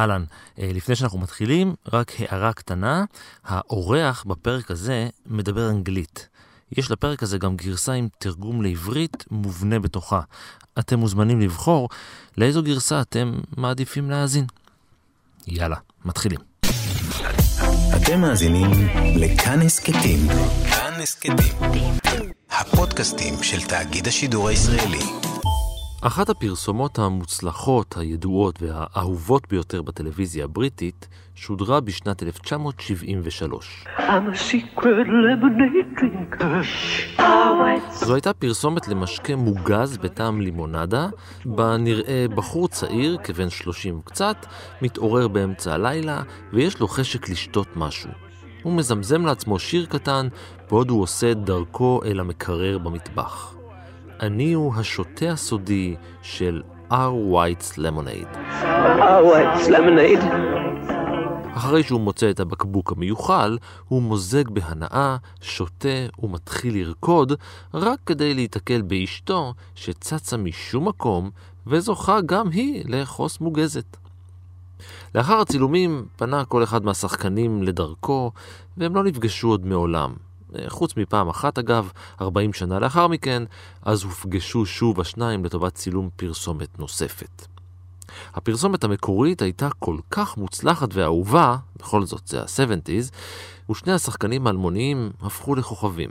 אהלן, 0.00 0.24
אה, 0.58 0.70
לפני 0.74 0.96
שאנחנו 0.96 1.18
מתחילים, 1.18 1.74
רק 1.92 2.12
הערה 2.18 2.52
קטנה, 2.52 3.04
האורח 3.44 4.24
בפרק 4.26 4.70
הזה 4.70 5.08
מדבר 5.26 5.70
אנגלית. 5.70 6.28
יש 6.72 6.90
לפרק 6.90 7.22
הזה 7.22 7.38
גם 7.38 7.56
גרסה 7.56 7.92
עם 7.92 8.08
תרגום 8.18 8.62
לעברית 8.62 9.24
מובנה 9.30 9.78
בתוכה. 9.78 10.20
אתם 10.78 10.98
מוזמנים 10.98 11.40
לבחור 11.40 11.88
לאיזו 12.38 12.62
גרסה 12.62 13.00
אתם 13.00 13.40
מעדיפים 13.56 14.10
להאזין. 14.10 14.46
יאללה, 15.46 15.76
מתחילים. 16.04 16.40
אתם 17.96 18.20
מאזינים 18.20 18.70
לכאן 19.16 19.62
הסכתים. 19.62 20.28
כאן 20.70 20.92
הסכתים. 21.02 21.54
הפודקאסטים 22.50 23.42
של 23.42 23.62
תאגיד 23.62 24.08
השידור 24.08 24.48
הישראלי. 24.48 25.29
אחת 26.02 26.28
הפרסומות 26.28 26.98
המוצלחות, 26.98 27.96
הידועות 27.96 28.62
והאהובות 28.62 29.48
ביותר 29.48 29.82
בטלוויזיה 29.82 30.44
הבריטית 30.44 31.08
שודרה 31.34 31.80
בשנת 31.80 32.22
1973. 32.22 33.86
זו 37.90 38.14
הייתה 38.14 38.32
פרסומת 38.32 38.88
למשקה 38.88 39.36
מוגז 39.36 39.96
בטעם 39.96 40.40
לימונדה, 40.40 41.08
בה 41.44 41.76
נראה 41.76 42.26
בחור 42.34 42.68
צעיר, 42.68 43.18
כבן 43.24 43.50
30 43.50 44.00
קצת, 44.04 44.46
מתעורר 44.82 45.28
באמצע 45.28 45.74
הלילה 45.74 46.22
ויש 46.52 46.80
לו 46.80 46.88
חשק 46.88 47.28
לשתות 47.28 47.68
משהו. 47.76 48.10
הוא 48.62 48.72
מזמזם 48.72 49.26
לעצמו 49.26 49.58
שיר 49.58 49.86
קטן 49.86 50.28
בעוד 50.70 50.90
הוא 50.90 51.02
עושה 51.02 51.30
את 51.30 51.44
דרכו 51.44 52.00
אל 52.04 52.20
המקרר 52.20 52.78
במטבח. 52.78 53.59
אני 54.20 54.52
הוא 54.52 54.74
השוטה 54.74 55.30
הסודי 55.30 55.96
של 56.22 56.62
R. 56.90 56.94
White's 57.32 57.78
Lemonade. 57.78 58.36
R. 58.98 59.22
White's 59.24 59.68
Lemonade. 59.68 60.24
אחרי 61.54 61.82
שהוא 61.82 62.00
מוצא 62.00 62.30
את 62.30 62.40
הבקבוק 62.40 62.92
המיוחל, 62.92 63.58
הוא 63.88 64.02
מוזג 64.02 64.48
בהנאה, 64.48 65.16
שותה 65.40 65.88
ומתחיל 66.18 66.74
לרקוד, 66.74 67.32
רק 67.74 67.98
כדי 68.06 68.34
להיתקל 68.34 68.82
באשתו, 68.82 69.54
שצצה 69.74 70.36
משום 70.36 70.88
מקום, 70.88 71.30
וזוכה 71.66 72.20
גם 72.20 72.48
היא 72.48 72.84
לאחוס 72.88 73.40
מוגזת. 73.40 73.96
לאחר 75.14 75.40
הצילומים 75.40 76.06
פנה 76.16 76.44
כל 76.44 76.62
אחד 76.62 76.84
מהשחקנים 76.84 77.62
לדרכו, 77.62 78.32
והם 78.76 78.94
לא 78.94 79.04
נפגשו 79.04 79.48
עוד 79.48 79.66
מעולם. 79.66 80.14
חוץ 80.68 80.96
מפעם 80.96 81.28
אחת 81.28 81.58
אגב, 81.58 81.92
40 82.20 82.52
שנה 82.52 82.78
לאחר 82.78 83.06
מכן, 83.06 83.42
אז 83.82 84.02
הופגשו 84.02 84.66
שוב 84.66 85.00
השניים 85.00 85.44
לטובת 85.44 85.74
צילום 85.74 86.08
פרסומת 86.16 86.78
נוספת. 86.78 87.46
הפרסומת 88.34 88.84
המקורית 88.84 89.42
הייתה 89.42 89.68
כל 89.78 89.96
כך 90.10 90.36
מוצלחת 90.36 90.88
ואהובה, 90.94 91.56
בכל 91.76 92.04
זאת 92.04 92.28
זה 92.28 92.40
ה-70's, 92.40 93.12
ושני 93.70 93.92
השחקנים 93.92 94.46
האלמוניים 94.46 95.10
הפכו 95.22 95.54
לכוכבים. 95.54 96.10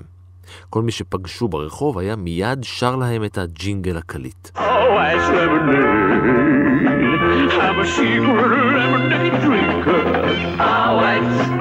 כל 0.70 0.81
מי 0.81 0.92
שפגשו 0.92 1.48
ברחוב 1.48 1.98
היה 1.98 2.16
מיד 2.16 2.64
שר 2.64 2.96
להם 2.96 3.24
את 3.24 3.38
הג'ינגל 3.38 3.98
הקליט. 3.98 4.50
Oh, 4.56 4.59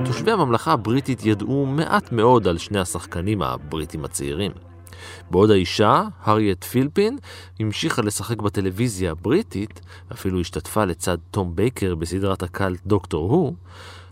תושבי 0.04 0.30
הממלכה 0.30 0.72
הבריטית 0.72 1.26
ידעו 1.26 1.66
מעט 1.66 2.12
מאוד 2.12 2.48
על 2.48 2.58
שני 2.58 2.78
השחקנים 2.78 3.42
הבריטים 3.42 4.04
הצעירים. 4.04 4.52
בעוד 5.30 5.50
האישה, 5.50 6.02
הריאט 6.22 6.64
פילפין, 6.64 7.18
המשיכה 7.60 8.02
לשחק 8.02 8.42
בטלוויזיה 8.42 9.10
הבריטית, 9.10 9.80
ואפילו 10.10 10.40
השתתפה 10.40 10.84
לצד 10.84 11.16
תום 11.30 11.56
בייקר 11.56 11.94
בסדרת 11.94 12.42
הקאלט 12.42 12.80
דוקטור 12.86 13.30
הו, 13.30 13.54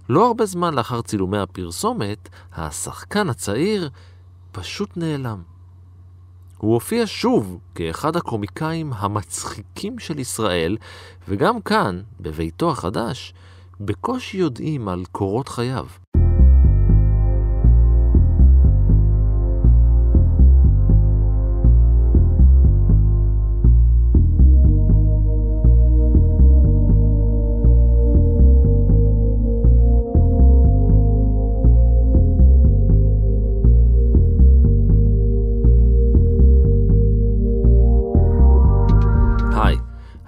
לא 0.08 0.26
הרבה 0.26 0.46
זמן 0.46 0.74
לאחר 0.74 1.02
צילומי 1.02 1.38
הפרסומת, 1.38 2.28
השחקן 2.52 3.28
הצעיר 3.28 3.90
פשוט 4.52 4.96
נעלם. 4.96 5.42
הוא 6.58 6.74
הופיע 6.74 7.02
שוב 7.06 7.58
כאחד 7.74 8.16
הקומיקאים 8.16 8.92
המצחיקים 8.92 9.98
של 9.98 10.18
ישראל, 10.18 10.76
וגם 11.28 11.60
כאן, 11.60 12.02
בביתו 12.20 12.70
החדש, 12.70 13.34
בקושי 13.80 14.36
יודעים 14.36 14.88
על 14.88 15.04
קורות 15.12 15.48
חייו. 15.48 15.86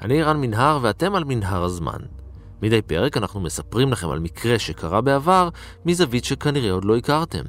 אני 0.01 0.23
רן 0.23 0.41
מנהר 0.41 0.79
ואתם 0.83 1.15
על 1.15 1.25
מנהר 1.25 1.65
הזמן. 1.65 2.18
מדי 2.63 2.83
פרק 2.83 3.17
אנחנו 3.17 3.41
מספרים 3.41 3.93
לכם 3.93 4.09
על 4.09 4.19
מקרה 4.19 4.59
שקרה 4.59 5.01
בעבר 5.01 5.49
מזווית 5.85 6.25
שכנראה 6.25 6.73
עוד 6.73 6.85
לא 6.85 6.97
הכרתם. 6.97 7.45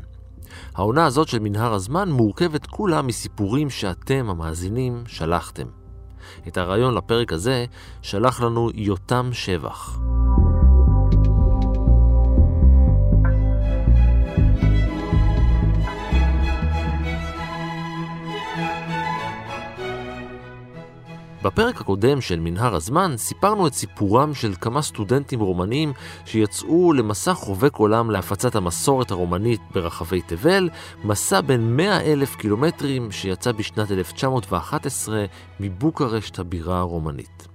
העונה 0.76 1.06
הזאת 1.06 1.28
של 1.28 1.40
מנהר 1.40 1.74
הזמן 1.74 2.10
מורכבת 2.12 2.66
כולה 2.66 3.02
מסיפורים 3.02 3.70
שאתם, 3.70 4.30
המאזינים, 4.30 5.04
שלחתם. 5.08 5.68
את 6.48 6.58
הרעיון 6.58 6.96
לפרק 6.96 7.34
הזה 7.34 7.66
שלח 8.02 8.42
לנו 8.42 8.70
יותם 8.74 9.30
שבח. 9.34 10.00
בפרק 21.44 21.82
הקודם 21.82 22.22
של 22.22 22.40
מנהר 22.40 22.76
הזמן 22.76 23.14
סיפרנו 23.18 23.68
את 23.68 23.74
סיפורם 23.74 24.34
של 24.34 24.54
כמה 24.62 24.82
סטודנטים 24.82 25.40
רומנים 25.40 25.94
שיצאו 26.26 26.94
למסע 26.94 27.34
חובק 27.34 27.76
עולם 27.76 28.12
להפצת 28.12 28.56
המסורת 28.56 29.12
הרומנית 29.12 29.62
ברחבי 29.74 30.22
תבל, 30.22 30.70
מסע 31.04 31.42
בין 31.42 31.76
100 31.76 32.02
אלף 32.02 32.36
קילומטרים 32.36 33.12
שיצא 33.12 33.52
בשנת 33.52 33.92
1911 33.92 35.26
מבוקרשט 35.60 36.40
הבירה 36.40 36.80
הרומנית. 36.80 37.48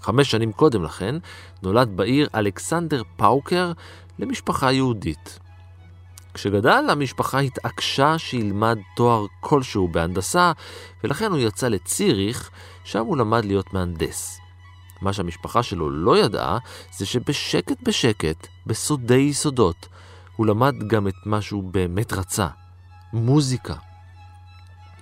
חמש 0.00 0.30
שנים 0.30 0.52
קודם 0.52 0.84
לכן 0.84 1.14
נולד 1.62 1.96
בעיר 1.96 2.28
אלכסנדר 2.34 3.02
פאוקר 3.16 3.72
למשפחה 4.18 4.72
יהודית. 4.72 5.38
כשגדל, 6.34 6.84
המשפחה 6.88 7.38
התעקשה 7.38 8.18
שילמד 8.18 8.78
תואר 8.96 9.26
כלשהו 9.40 9.88
בהנדסה, 9.88 10.52
ולכן 11.04 11.30
הוא 11.30 11.38
יצא 11.38 11.68
לציריך, 11.68 12.50
שם 12.84 13.04
הוא 13.04 13.16
למד 13.16 13.44
להיות 13.44 13.74
מהנדס. 13.74 14.40
מה 15.00 15.12
שהמשפחה 15.12 15.62
שלו 15.62 15.90
לא 15.90 16.18
ידעה, 16.18 16.58
זה 16.96 17.06
שבשקט 17.06 17.82
בשקט, 17.82 18.46
בסודי 18.66 19.14
יסודות, 19.14 19.88
הוא 20.36 20.46
למד 20.46 20.74
גם 20.86 21.08
את 21.08 21.14
מה 21.26 21.42
שהוא 21.42 21.62
באמת 21.62 22.12
רצה, 22.12 22.46
מוזיקה. 23.12 23.74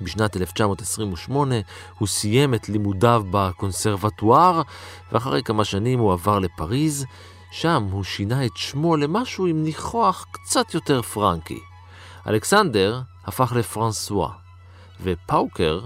בשנת 0.00 0.36
1928 0.36 1.54
הוא 1.98 2.08
סיים 2.08 2.54
את 2.54 2.68
לימודיו 2.68 3.22
בקונסרבטואר, 3.30 4.62
ואחרי 5.12 5.42
כמה 5.42 5.64
שנים 5.64 5.98
הוא 5.98 6.12
עבר 6.12 6.38
לפריז, 6.38 7.06
שם 7.50 7.88
הוא 7.90 8.04
שינה 8.04 8.46
את 8.46 8.56
שמו 8.56 8.96
למשהו 8.96 9.46
עם 9.46 9.62
ניחוח 9.62 10.26
קצת 10.32 10.74
יותר 10.74 11.02
פרנקי. 11.02 11.60
אלכסנדר 12.26 13.00
הפך 13.26 13.52
לפרנסואה, 13.56 14.30
ופאוקר 15.02 15.80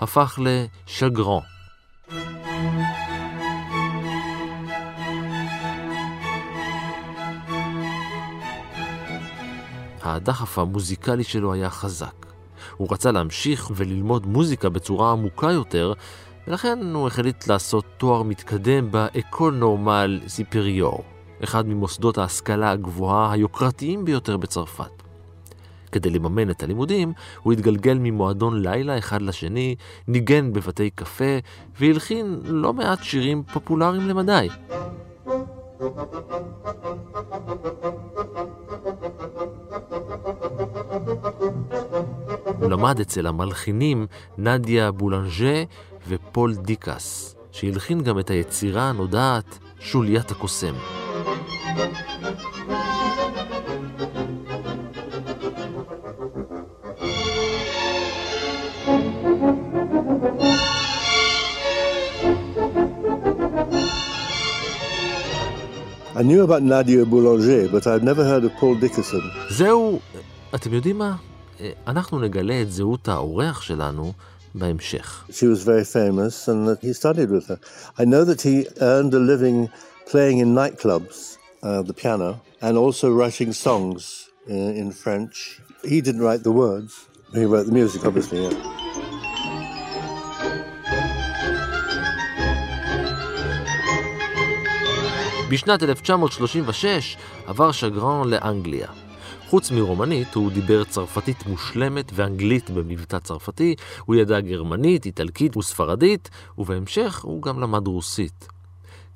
הפך 0.00 0.38
לשגרון. 0.42 1.42
הדחף 10.02 10.58
המוזיקלי 10.58 11.24
שלו 11.24 11.52
היה 11.52 11.70
חזק. 11.70 12.26
הוא 12.76 12.88
רצה 12.90 13.12
להמשיך 13.12 13.70
וללמוד 13.74 14.26
מוזיקה 14.26 14.68
בצורה 14.68 15.12
עמוקה 15.12 15.52
יותר, 15.52 15.92
ולכן 16.48 16.78
הוא 16.94 17.06
החליט 17.06 17.46
לעשות 17.46 17.84
תואר 17.96 18.22
מתקדם 18.22 18.90
באקול 18.90 19.54
נורמל 19.54 20.20
סיפריור, 20.28 21.04
אחד 21.44 21.68
ממוסדות 21.68 22.18
ההשכלה 22.18 22.70
הגבוהה 22.70 23.32
היוקרתיים 23.32 24.04
ביותר 24.04 24.36
בצרפת. 24.36 25.02
כדי 25.92 26.10
לממן 26.10 26.50
את 26.50 26.62
הלימודים, 26.62 27.12
הוא 27.42 27.52
התגלגל 27.52 27.98
ממועדון 28.00 28.62
לילה 28.62 28.98
אחד 28.98 29.22
לשני, 29.22 29.74
ניגן 30.08 30.52
בבתי 30.52 30.90
קפה, 30.90 31.38
והלחין 31.80 32.40
לא 32.44 32.72
מעט 32.72 33.02
שירים 33.02 33.42
פופולריים 33.52 34.08
למדי. 34.08 34.48
הוא 42.60 42.70
למד 42.70 43.00
אצל 43.00 43.26
המלחינים 43.26 44.06
נדיה 44.38 44.92
בולנג'ה 44.92 45.64
ופול 46.08 46.54
דיקס, 46.54 47.36
שהלחין 47.52 48.02
גם 48.02 48.18
את 48.18 48.30
היצירה 48.30 48.88
הנודעת 48.88 49.58
שוליית 49.80 50.30
הקוסם. 50.30 50.74
I 51.26 51.28
knew 66.22 66.42
about 66.44 66.62
Nadia 66.62 67.04
Boulanger, 67.04 67.68
but 67.68 67.86
I'd 67.86 68.04
never 68.04 68.24
heard 68.24 68.44
of 68.44 68.52
Paul 68.60 68.76
Dickerson. 68.76 69.22
זהו, 69.50 69.98
אתם 70.54 70.74
יודעים 70.74 70.98
מה? 70.98 71.16
אנחנו 71.86 72.18
נגלה 72.20 72.62
את 72.62 72.72
זהות 72.72 73.08
האורח 73.08 73.62
שלנו 73.62 74.12
בהמשך. 74.54 75.24
She 75.30 75.46
was 75.46 75.64
very 75.64 75.84
famous 75.84 76.48
and 76.48 76.78
he 76.82 76.92
studied 76.92 77.30
with 77.30 77.48
her. 77.48 77.58
I 77.98 78.04
know 78.04 78.24
that 78.24 78.42
he 78.42 78.66
earned 78.80 79.14
a 79.14 79.18
living 79.18 79.68
playing 80.06 80.38
in 80.38 80.54
nightclubs, 80.54 81.36
uh, 81.62 81.82
the 81.82 81.92
piano, 81.92 82.40
and 82.62 82.78
also 82.78 83.10
writing 83.10 83.52
songs 83.52 84.30
in, 84.46 84.76
in 84.80 84.92
French. 84.92 85.60
He 85.84 86.00
didn't 86.00 86.22
write 86.22 86.42
the 86.44 86.52
words, 86.52 86.92
he 87.34 87.44
wrote 87.44 87.66
the 87.66 87.72
music, 87.72 88.04
obviously, 88.04 88.42
yeah. 88.44 88.54
בשנת 95.50 95.82
1936 95.82 97.16
עבר 97.46 97.72
שגרן 97.72 98.28
לאנגליה. 98.28 98.88
חוץ 99.48 99.70
מרומנית, 99.70 100.34
הוא 100.34 100.50
דיבר 100.50 100.84
צרפתית 100.84 101.46
מושלמת 101.46 102.12
ואנגלית 102.14 102.70
במבטא 102.70 103.18
צרפתי, 103.18 103.74
הוא 104.04 104.16
ידע 104.16 104.40
גרמנית, 104.40 105.06
איטלקית 105.06 105.56
וספרדית, 105.56 106.30
ובהמשך 106.58 107.20
הוא 107.24 107.42
גם 107.42 107.60
למד 107.60 107.86
רוסית. 107.86 108.55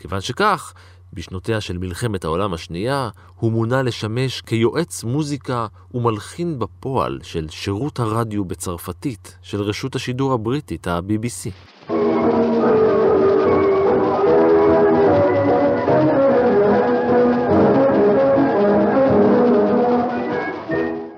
כיוון 0.00 0.20
שכך, 0.20 0.72
בשנותיה 1.12 1.60
של 1.60 1.78
מלחמת 1.78 2.24
העולם 2.24 2.54
השנייה, 2.54 3.08
הוא 3.36 3.52
מונה 3.52 3.82
לשמש 3.82 4.40
כיועץ 4.40 5.04
מוזיקה 5.04 5.66
ומלחין 5.94 6.58
בפועל 6.58 7.18
של 7.22 7.46
שירות 7.50 7.98
הרדיו 8.00 8.44
בצרפתית 8.44 9.38
של 9.42 9.62
רשות 9.62 9.96
השידור 9.96 10.32
הבריטית, 10.32 10.86
ה-BBC. 10.86 11.50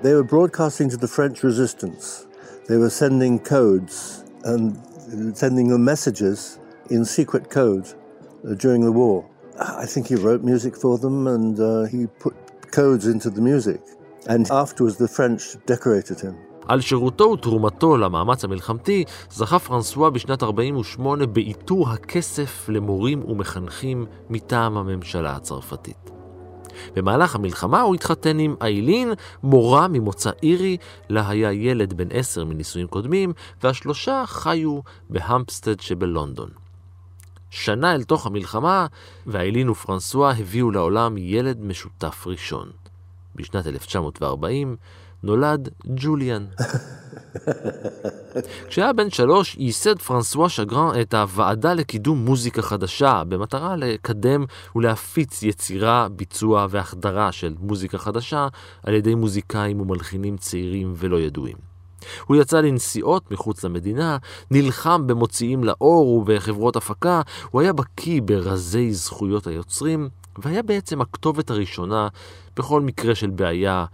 They 0.03 0.13
were 0.13 0.29
broadcasting 0.35 0.89
to 0.89 0.97
the 0.97 1.07
French 1.07 1.37
resistance. 1.43 2.27
They 2.67 2.77
were 2.77 2.93
sending 3.01 3.39
codes 3.39 4.23
and 4.43 4.61
sending 5.41 5.67
them 5.69 5.83
messages 5.85 6.59
in 6.89 7.05
secret 7.05 7.49
code 7.49 7.87
uh, 7.87 8.02
during 8.63 8.81
the 8.81 8.91
war. 8.91 9.25
I 9.59 9.85
think 9.85 10.07
he 10.07 10.15
wrote 10.15 10.41
music 10.43 10.75
for 10.75 10.97
them 10.97 11.27
and 11.27 11.59
uh, 11.59 11.83
he 11.93 12.07
put 12.23 12.33
codes 12.71 13.05
into 13.07 13.29
the 13.29 13.41
music. 13.41 13.81
And 14.27 14.49
afterwards 14.51 14.97
the 14.97 15.07
French 15.07 15.57
decorated 15.65 16.19
him. 16.19 16.35
על 16.67 16.81
שירותו 16.81 17.23
ותרומתו 17.23 17.97
למאמץ 17.97 18.43
המלחמתי 18.43 19.03
זכה 19.31 19.59
פרנסואה 19.59 20.09
בשנת 20.09 20.43
48' 20.43 21.25
באיתור 21.25 21.89
הכסף 21.89 22.69
למורים 22.69 23.23
ומחנכים 23.23 24.05
מטעם 24.29 24.77
הממשלה 24.77 25.35
הצרפתית. 25.35 26.09
במהלך 26.95 27.35
המלחמה 27.35 27.81
הוא 27.81 27.95
התחתן 27.95 28.39
עם 28.39 28.55
איילין, 28.61 29.13
מורה 29.43 29.87
ממוצא 29.87 30.29
אירי, 30.43 30.77
לה 31.09 31.29
היה 31.29 31.51
ילד 31.51 31.93
בן 31.93 32.07
עשר 32.11 32.45
מנישואים 32.45 32.87
קודמים, 32.87 33.33
והשלושה 33.63 34.23
חיו 34.25 34.79
בהמפסטד 35.09 35.79
שבלונדון. 35.79 36.62
שנה 37.55 37.95
אל 37.95 38.03
תוך 38.03 38.25
המלחמה, 38.25 38.87
ואיילין 39.27 39.69
ופרנסואה 39.69 40.31
הביאו 40.31 40.71
לעולם 40.71 41.17
ילד 41.17 41.61
משותף 41.61 42.23
ראשון. 42.27 42.69
בשנת 43.35 43.67
1940 43.67 44.75
נולד 45.23 45.69
ג'וליאן. 45.85 46.45
כשהיה 48.67 48.93
בן 48.93 49.09
שלוש, 49.09 49.55
ייסד 49.59 50.01
פרנסואה 50.01 50.49
שגרן 50.49 51.01
את 51.01 51.13
הוועדה 51.13 51.73
לקידום 51.73 52.25
מוזיקה 52.25 52.61
חדשה, 52.61 53.23
במטרה 53.23 53.75
לקדם 53.75 54.45
ולהפיץ 54.75 55.43
יצירה, 55.43 56.07
ביצוע 56.09 56.67
והחדרה 56.69 57.31
של 57.31 57.55
מוזיקה 57.59 57.97
חדשה 57.97 58.47
על 58.83 58.93
ידי 58.93 59.15
מוזיקאים 59.15 59.81
ומלחינים 59.81 60.37
צעירים 60.37 60.93
ולא 60.97 61.19
ידועים. 61.19 61.72
הוא 62.25 62.37
יצא 62.37 62.61
לנסיעות 62.61 63.31
מחוץ 63.31 63.63
למדינה, 63.63 64.17
נלחם 64.51 65.07
במוציאים 65.07 65.63
לאור 65.63 66.07
ובחברות 66.07 66.75
הפקה, 66.75 67.21
הוא 67.51 67.61
היה 67.61 67.73
בקיא 67.73 68.21
ברזי 68.25 68.93
זכויות 68.93 69.47
היוצרים, 69.47 70.09
והיה 70.37 70.63
בעצם 70.63 71.01
הכתובת 71.01 71.49
הראשונה 71.49 72.07
בכל 72.57 72.81
מקרה 72.81 73.15
של 73.15 73.29
בעיה 73.29 73.85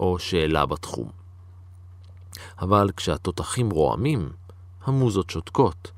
או 0.00 0.18
שאלה 0.18 0.66
בתחום. 0.66 1.08
אבל 2.62 2.90
כשהתותחים 2.96 3.70
רועמים, 3.70 4.28
המוזות 4.84 5.30
שותקות, 5.30 5.90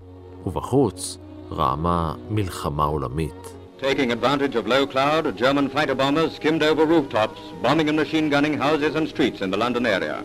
ובחוץ 0.47 1.19
רעמה 1.53 2.15
מלחמה 2.31 2.85
עולמית. 2.85 3.55
Taking 3.81 4.13
advantage 4.13 4.55
of 4.57 4.67
low 4.67 4.87
cloud, 4.87 5.37
German 5.37 5.69
fighter 5.69 5.95
bombers 5.95 6.37
skimmed 6.37 6.63
over 6.63 6.87
rooftops, 6.87 7.41
bombing 7.63 7.89
and 7.91 7.97
machine 7.97 8.31
gunning 8.31 8.57
houses 8.65 8.95
and 8.95 9.07
streets 9.09 9.41
in 9.43 9.51
the 9.51 9.59
London 9.65 9.85
area. 9.85 10.23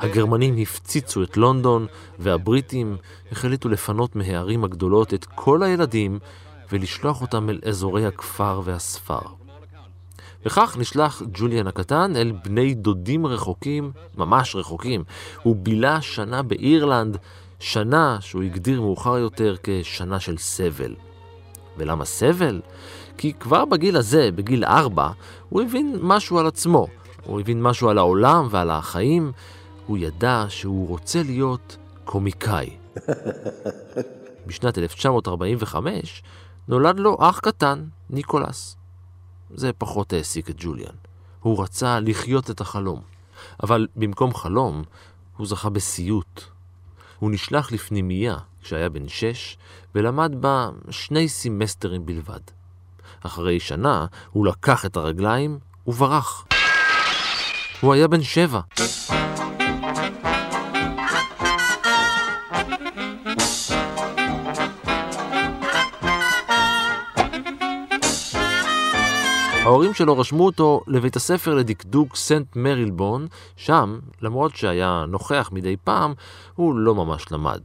הגרמנים 0.00 0.56
הפציצו 0.62 1.22
את 1.22 1.36
לונדון, 1.36 1.86
והבריטים 2.18 2.96
החליטו 3.32 3.68
לפנות 3.68 4.16
מהערים 4.16 4.64
הגדולות 4.64 5.14
את 5.14 5.24
כל 5.24 5.62
הילדים 5.62 6.18
ולשלוח 6.72 7.22
אותם 7.22 7.50
אל 7.50 7.60
אזורי 7.64 8.06
הכפר 8.06 8.60
והספר. 8.64 9.20
וכך 10.46 10.76
נשלח 10.78 11.22
ג'וליאן 11.32 11.66
הקטן 11.66 12.16
אל 12.16 12.32
בני 12.44 12.74
דודים 12.74 13.26
רחוקים, 13.26 13.90
ממש 14.16 14.56
רחוקים. 14.56 15.04
הוא 15.42 15.56
בילה 15.56 16.00
שנה 16.00 16.42
באירלנד, 16.42 17.16
שנה 17.60 18.18
שהוא 18.20 18.42
הגדיר 18.42 18.80
מאוחר 18.80 19.18
יותר 19.18 19.56
כשנה 19.62 20.20
של 20.20 20.36
סבל. 20.38 20.94
ולמה 21.76 22.04
סבל? 22.04 22.60
כי 23.18 23.32
כבר 23.32 23.64
בגיל 23.64 23.96
הזה, 23.96 24.30
בגיל 24.34 24.64
ארבע, 24.64 25.10
הוא 25.48 25.62
הבין 25.62 25.98
משהו 26.02 26.38
על 26.38 26.46
עצמו. 26.46 26.86
הוא 27.28 27.40
הבין 27.40 27.62
משהו 27.62 27.88
על 27.88 27.98
העולם 27.98 28.48
ועל 28.50 28.70
החיים. 28.70 29.32
הוא 29.86 29.98
ידע 29.98 30.44
שהוא 30.48 30.88
רוצה 30.88 31.22
להיות 31.22 31.76
קומיקאי. 32.04 32.76
בשנת 34.46 34.78
1945 34.78 36.22
נולד 36.68 36.98
לו 36.98 37.16
אח 37.20 37.40
קטן, 37.40 37.84
ניקולס. 38.10 38.76
זה 39.54 39.72
פחות 39.72 40.12
העסיק 40.12 40.50
את 40.50 40.54
ג'וליאן. 40.58 40.94
הוא 41.40 41.62
רצה 41.62 42.00
לחיות 42.00 42.50
את 42.50 42.60
החלום. 42.60 43.00
אבל 43.62 43.86
במקום 43.96 44.34
חלום, 44.34 44.82
הוא 45.36 45.46
זכה 45.46 45.70
בסיוט. 45.70 46.42
הוא 47.18 47.30
נשלח 47.30 47.72
לפנימייה 47.72 48.36
כשהיה 48.62 48.88
בן 48.88 49.08
שש, 49.08 49.58
ולמד 49.94 50.34
בה 50.40 50.70
שני 50.90 51.28
סמסטרים 51.28 52.06
בלבד. 52.06 52.40
אחרי 53.20 53.60
שנה 53.60 54.06
הוא 54.30 54.46
לקח 54.46 54.86
את 54.86 54.96
הרגליים 54.96 55.58
וברח. 55.86 56.44
הוא 57.80 57.92
היה 57.92 58.08
בן 58.08 58.22
שבע. 58.22 58.60
ההורים 69.64 69.94
שלו 69.94 70.18
רשמו 70.18 70.46
אותו 70.46 70.80
לבית 70.86 71.16
הספר 71.16 71.54
לדקדוק 71.54 72.16
סנט 72.16 72.56
מרילבון, 72.56 73.26
שם, 73.56 73.98
למרות 74.22 74.56
שהיה 74.56 75.04
נוכח 75.08 75.50
מדי 75.52 75.76
פעם, 75.84 76.14
הוא 76.54 76.74
לא 76.74 76.94
ממש 76.94 77.32
למד. 77.32 77.60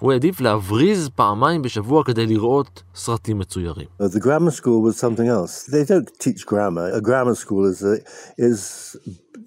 הוא 0.00 0.12
העדיף 0.12 0.40
להבריז 0.40 1.08
פעמיים 1.08 1.62
בשבוע 1.62 2.04
כדי 2.04 2.26
לראות 2.26 2.82
סרטים 2.94 3.38
מצוירים. 3.38 3.86
The 4.00 4.20
grammar 4.20 4.50
school 4.50 4.82
was 4.82 4.96
something 4.96 5.28
else. 5.28 5.70
They 5.70 5.84
don't 5.84 6.10
teach 6.18 6.46
grammar. 6.46 6.90
A 6.98 7.00
grammar 7.00 7.34
school 7.34 7.64
is, 7.72 7.82
a, 7.82 7.96
is 8.38 8.96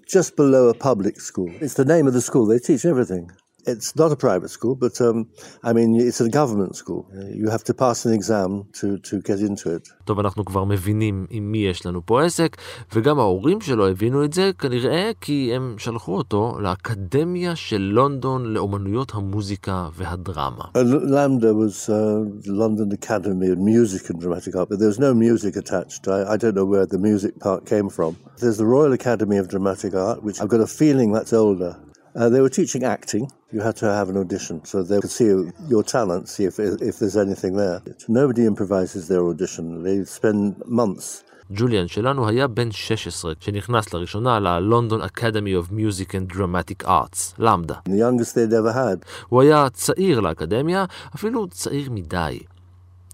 just 0.05 0.35
below 0.35 0.69
a 0.69 0.74
public 0.74 1.19
school. 1.19 1.51
It's 1.59 1.74
the 1.74 1.85
name 1.85 2.07
of 2.07 2.13
the 2.13 2.21
school. 2.21 2.45
They 2.45 2.59
teach 2.59 2.85
everything. 2.85 3.31
It's 3.67 3.95
not 3.95 4.12
a 4.12 4.15
private 4.15 4.51
school, 4.57 4.75
but 4.75 4.95
um, 5.01 5.17
I 5.63 5.74
mean, 5.74 5.89
it's 6.10 6.22
a 6.22 6.29
government 6.29 6.75
school. 6.75 7.01
You 7.41 7.50
have 7.50 7.63
to 7.69 7.74
pass 7.74 8.05
an 8.05 8.13
exam 8.13 8.50
to, 8.79 8.88
to 9.10 9.22
get 9.22 9.39
into 9.39 9.75
it. 9.75 9.89
טוב, 10.05 10.19
אנחנו 10.19 10.45
כבר 10.45 10.63
מבינים 10.63 11.25
עם 11.29 11.51
מי 11.51 11.57
יש 11.57 11.86
לנו 11.86 12.05
פה 12.05 12.24
עסק, 12.24 12.57
וגם 12.95 13.19
ההורים 13.19 13.62
שלו 13.62 13.88
הבינו 13.88 14.25
את 14.25 14.34
זה, 14.34 14.51
כנראה 14.60 15.12
כי 15.22 15.51
הם 15.55 15.75
שלחו 15.77 16.17
אותו 16.17 16.60
לאקדמיה 16.60 17.55
של 17.55 17.81
לונדון 17.81 18.53
לאומנויות 18.53 19.12
המוזיקה 19.15 19.89
והדרמה. 19.95 20.63
Lambda 20.75 21.53
was 21.53 21.89
uh, 21.89 22.24
the 22.45 22.53
London 22.63 22.91
Academy 22.91 23.48
of 23.48 23.57
Music 23.57 24.10
and 24.10 24.19
Dramatic 24.19 24.55
Art, 24.55 24.69
but 24.69 24.79
there 24.79 24.88
was 24.88 25.00
no 25.00 25.13
music 25.13 25.55
attached. 25.55 26.07
I, 26.07 26.34
I 26.34 26.38
don't 26.38 26.55
know 26.55 26.65
where 26.74 26.86
the 26.86 27.00
music 27.10 27.39
part 27.39 27.65
came 27.65 27.89
from. 27.89 28.12
There's 28.41 28.57
the 28.57 28.69
Royal 28.75 28.93
Academy 28.93 29.38
of 29.38 29.48
Dramatic 29.53 29.93
Art, 29.95 30.24
which 30.24 30.38
I've 30.41 30.51
got 30.55 30.62
a 30.69 30.72
feeling 30.81 31.10
that's 31.17 31.34
older. 31.34 31.74
Uh, 32.15 32.29
they 32.29 32.39
were 32.39 32.50
teaching 32.50 32.84
acting. 32.84 33.29
You 33.51 33.60
had 33.60 33.75
to 33.77 33.88
have 34.00 34.07
an 34.10 34.17
audition, 34.17 34.63
so 34.63 34.84
they 34.84 35.00
could 35.01 35.12
see 35.12 35.29
your 35.67 35.84
talent, 35.84 36.29
see 36.29 36.45
if, 36.45 36.60
if 36.60 37.00
there's 37.00 37.17
anything 37.17 37.57
there. 37.57 37.81
Nobody 38.07 38.45
improvises 38.45 39.10
their 39.10 39.24
audition. 39.31 39.84
They 39.84 40.03
spend 40.05 40.63
months 40.65 41.24
ג'וליאן 41.51 41.88
שלנו 41.88 42.27
היה 42.27 42.48
בן 42.48 42.72
16 42.72 43.36
כשנכנס 43.36 43.93
לראשונה 43.93 44.39
ל-London 44.39 45.12
Academy 45.12 45.53
of 45.63 45.72
Music 45.72 46.10
and 46.10 46.36
Dramatic 46.36 46.86
Arts, 46.86 47.34
למדה. 47.39 47.75
The 47.89 47.91
youngest 47.91 48.34
they'd 48.34 48.53
ever 48.53 48.74
had. 48.74 49.05
הוא 49.29 49.41
היה 49.41 49.69
צעיר 49.69 50.19
לאקדמיה, 50.19 50.86
אפילו 51.15 51.48
צעיר 51.48 51.89
מדי. 51.91 52.39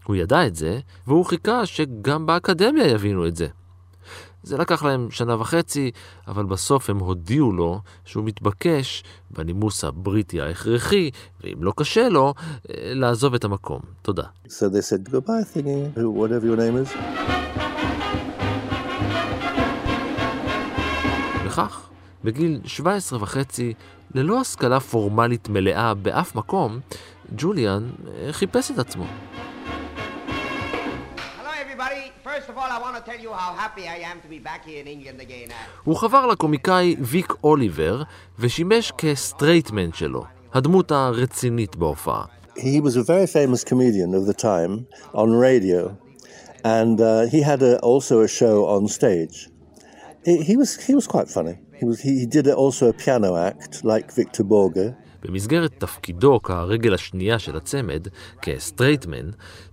הוא 0.05 0.15
ידע 0.15 0.47
את 0.47 0.55
זה, 0.55 0.79
והוא 1.07 1.25
חיכה 1.25 1.65
שגם 1.65 2.25
באקדמיה 2.25 2.87
יבינו 2.87 3.27
את 3.27 3.35
זה. 3.35 3.47
זה 4.43 4.57
לקח 4.57 4.83
להם 4.83 5.11
שנה 5.11 5.41
וחצי, 5.41 5.91
אבל 6.27 6.45
בסוף 6.45 6.89
הם 6.89 6.99
הודיעו 6.99 7.51
לו 7.51 7.79
שהוא 8.05 8.23
מתבקש, 8.25 9.03
בנימוס 9.31 9.83
הבריטי 9.83 10.41
ההכרחי, 10.41 11.11
ואם 11.43 11.63
לא 11.63 11.73
קשה 11.77 12.09
לו, 12.09 12.33
לעזוב 12.69 13.33
את 13.33 13.43
המקום. 13.43 13.79
תודה. 14.01 14.23
So 14.47 14.49
they 14.49 14.81
said, 14.81 15.11
goodbye 15.11 15.57
thingy, 15.57 15.97
whatever 15.97 16.45
your 16.45 16.57
name 16.57 16.75
is. 16.85 16.97
וכך, 21.45 21.89
בגיל 22.23 22.59
17 22.65 23.23
וחצי, 23.23 23.73
ללא 24.15 24.41
השכלה 24.41 24.79
פורמלית 24.79 25.49
מלאה 25.49 25.93
באף 25.93 26.35
מקום, 26.35 26.79
ג'וליאן 27.37 27.89
חיפש 28.31 28.71
את 28.71 28.79
עצמו. 28.79 29.05
הוא 35.84 35.96
חבר 35.96 36.26
לקומיקאי 36.26 36.96
ויק 37.00 37.32
אוליבר 37.44 38.02
ושימש 38.38 38.92
כסטרייטמן 38.98 39.92
שלו, 39.92 40.24
הדמות 40.54 40.90
הרצינית 40.90 41.76
בהופעה. 41.76 42.24
He 42.56 42.80
was 42.80 42.96
a 42.96 43.02
very 43.02 43.26
famous 43.26 43.62
comedian 43.64 44.14
of 44.14 44.24
the 44.26 44.32
time 44.32 44.86
on 45.12 45.28
radio, 45.32 45.94
and 46.64 46.98
uh, 47.00 47.26
he 47.26 47.42
had 47.42 47.62
a, 47.62 47.78
also 47.80 48.22
a 48.22 48.28
show 48.28 48.64
on 48.64 48.88
stage. 48.88 49.50
He, 50.24 50.34
he 50.48 50.56
was 50.56 50.70
he 50.86 50.94
was 50.94 51.06
quite 51.06 51.28
funny. 51.28 51.56
He 51.80 51.84
was 51.84 52.00
he, 52.00 52.12
he 52.20 52.26
did 52.26 52.48
also 52.48 52.88
a 52.88 52.94
piano 53.04 53.36
act 53.36 53.84
like 53.84 54.06
Victor 54.10 54.44
Borge. 54.52 54.96
במסגרת 55.25 55.71
תפקידו 55.77 56.39
כהרגל 56.43 56.93
השנייה 56.93 57.39
של 57.39 57.57
הצמד, 57.57 58.07
כ 58.41 58.54
straight 58.54 59.04
man, 59.04 59.29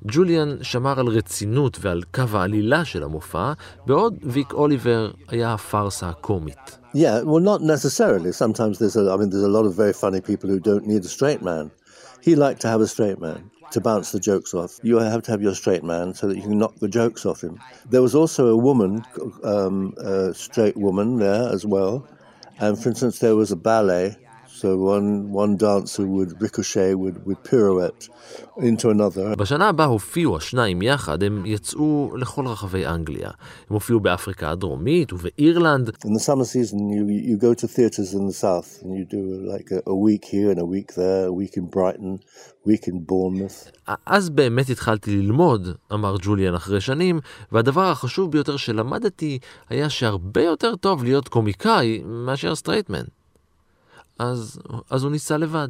ג'וליאן 0.06 0.56
שמר 0.62 1.00
על 1.00 1.06
רצינות 1.06 1.78
ועל 1.80 2.02
קו 2.14 2.22
העלילה 2.32 2.84
של 2.84 3.02
המופע, 3.02 3.52
בעוד 3.86 4.14
ויק 4.22 4.52
אוליבר 4.52 5.10
היה 5.28 5.54
הפארסה 5.54 6.08
הקומית. 6.08 6.78
Yeah, 6.94 7.20
well, 7.22 7.40
not 7.40 7.60
necessarily. 7.60 8.32
Sometimes 8.32 8.78
there's 8.78 8.96
a, 8.96 9.12
I 9.12 9.16
mean, 9.18 9.28
there's 9.30 9.42
a 9.42 9.54
lot 9.58 9.66
of 9.66 9.74
very 9.74 9.92
funny 9.92 10.22
people 10.22 10.48
who 10.48 10.58
don't 10.58 10.86
need 10.86 11.04
a 11.04 11.08
straight 11.08 11.42
man. 11.42 11.70
He 12.22 12.34
liked 12.34 12.60
to 12.62 12.68
have 12.68 12.80
a 12.80 12.86
straight 12.86 13.20
man 13.20 13.50
to 13.72 13.80
bounce 13.80 14.12
the 14.12 14.20
jokes 14.20 14.54
off. 14.54 14.78
You 14.82 14.96
have 14.98 15.22
to 15.24 15.30
have 15.30 15.42
your 15.42 15.54
straight 15.54 15.84
man 15.84 16.14
so 16.14 16.26
that 16.28 16.36
you 16.36 16.42
can 16.42 16.58
knock 16.58 16.74
the 16.76 16.88
jokes 16.88 17.26
off 17.26 17.42
him. 17.42 17.58
There 17.90 18.02
was 18.02 18.14
also 18.14 18.48
a 18.48 18.56
woman, 18.56 19.04
um, 19.44 19.94
a 19.98 20.32
straight 20.34 20.76
woman 20.76 21.18
there 21.18 21.48
as 21.52 21.66
well. 21.66 22.06
And 22.58 22.78
for 22.80 22.88
instance, 22.88 23.18
there 23.18 23.36
was 23.36 23.52
a 23.52 23.56
ballet 23.56 24.16
So 24.60 24.68
one, 24.94 25.30
one 25.42 25.56
dancer 25.56 26.04
would 26.14 26.30
ricochet, 26.42 26.94
would, 27.02 27.16
would 27.26 27.40
pirouette 27.44 28.08
into 28.56 28.90
another. 28.90 29.36
בשנה 29.36 29.68
הבאה 29.68 29.86
הופיעו 29.86 30.36
השניים 30.36 30.82
יחד, 30.82 31.22
הם 31.22 31.46
יצאו 31.46 32.16
לכל 32.16 32.46
רחבי 32.46 32.86
אנגליה. 32.86 33.30
הם 33.70 33.74
הופיעו 33.74 34.00
באפריקה 34.00 34.50
הדרומית 34.50 35.12
ובאירלנד. 35.12 35.88
In 35.88 36.12
the 36.12 36.20
summer 36.20 36.44
season 36.44 36.78
you, 36.90 37.06
you 37.08 37.36
go 37.36 37.54
to 37.54 37.66
theatres 37.68 38.14
in 38.14 38.26
the 38.26 38.32
south 38.32 38.82
and 38.82 38.94
you 38.98 39.04
do 39.04 39.22
like 39.54 39.70
a, 39.70 39.90
a 39.90 39.94
week 39.94 40.24
here 40.24 40.50
and 40.50 40.60
a 40.60 40.64
week 40.64 40.94
there, 40.94 41.26
a 41.26 41.32
week 41.32 41.56
in 41.56 41.66
Brighton, 41.66 42.18
a 42.64 42.68
week 42.68 42.88
in 42.88 42.98
Bournemouth. 43.06 43.70
אז 44.06 44.30
באמת 44.30 44.70
התחלתי 44.70 45.16
ללמוד, 45.16 45.68
אמר 45.92 46.16
ג'וליאן 46.22 46.54
אחרי 46.54 46.80
שנים, 46.80 47.20
והדבר 47.52 47.90
החשוב 47.90 48.32
ביותר 48.32 48.56
שלמדתי 48.56 49.38
היה 49.68 49.90
שהרבה 49.90 50.42
יותר 50.42 50.76
טוב 50.76 51.04
להיות 51.04 51.28
קומיקאי 51.28 52.02
מאשר 52.06 52.54
straight 52.54 52.96
man. 52.96 53.17
אז, 54.18 54.58
אז 54.90 55.02
הוא 55.04 55.12
ניסה 55.12 55.36
לבד. 55.36 55.68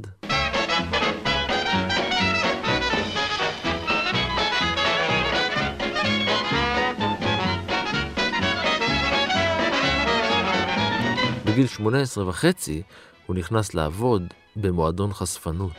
בגיל 11.45 11.67
18 11.67 12.29
וחצי 12.29 12.83
הוא 13.27 13.37
נכנס 13.37 13.75
לעבוד 13.75 14.23
במועדון 14.57 15.13
חשפנות. 15.13 15.77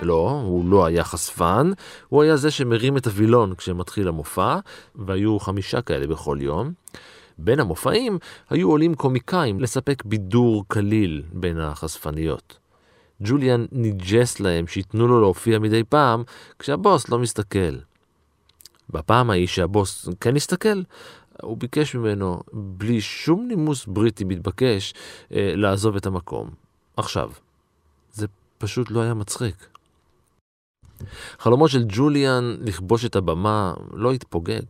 לא, 0.00 0.42
הוא 0.44 0.70
לא 0.70 0.86
היה 0.86 1.04
חשפן, 1.04 1.70
הוא 2.08 2.22
היה 2.22 2.36
זה 2.36 2.50
שמרים 2.50 2.96
את 2.96 3.06
הווילון 3.06 3.54
כשמתחיל 3.54 4.08
המופע, 4.08 4.58
והיו 4.94 5.38
חמישה 5.38 5.82
כאלה 5.82 6.06
בכל 6.06 6.38
יום. 6.40 6.72
בין 7.40 7.60
המופעים 7.60 8.18
היו 8.50 8.70
עולים 8.70 8.94
קומיקאים 8.94 9.60
לספק 9.60 10.02
בידור 10.04 10.64
קליל 10.68 11.22
בין 11.32 11.58
החשפניות. 11.58 12.58
ג'וליאן 13.22 13.66
ניג'ס 13.72 14.40
להם 14.40 14.66
שייתנו 14.66 15.08
לו 15.08 15.20
להופיע 15.20 15.58
מדי 15.58 15.84
פעם 15.84 16.22
כשהבוס 16.58 17.08
לא 17.08 17.18
מסתכל. 17.18 17.76
בפעם 18.90 19.30
ההיא 19.30 19.46
שהבוס 19.46 20.08
כן 20.20 20.36
הסתכל, 20.36 20.82
הוא 21.42 21.56
ביקש 21.56 21.94
ממנו, 21.94 22.40
בלי 22.52 23.00
שום 23.00 23.48
נימוס 23.48 23.86
בריטי 23.86 24.24
מתבקש, 24.24 24.94
אה, 25.32 25.52
לעזוב 25.56 25.96
את 25.96 26.06
המקום. 26.06 26.50
עכשיו, 26.96 27.30
זה 28.12 28.26
פשוט 28.58 28.90
לא 28.90 29.00
היה 29.00 29.14
מצחיק. 29.14 29.68
חלומו 31.38 31.68
של 31.68 31.84
ג'וליאן 31.88 32.56
לכבוש 32.60 33.04
את 33.04 33.16
הבמה 33.16 33.74
לא 33.92 34.12
התפוגג. 34.12 34.62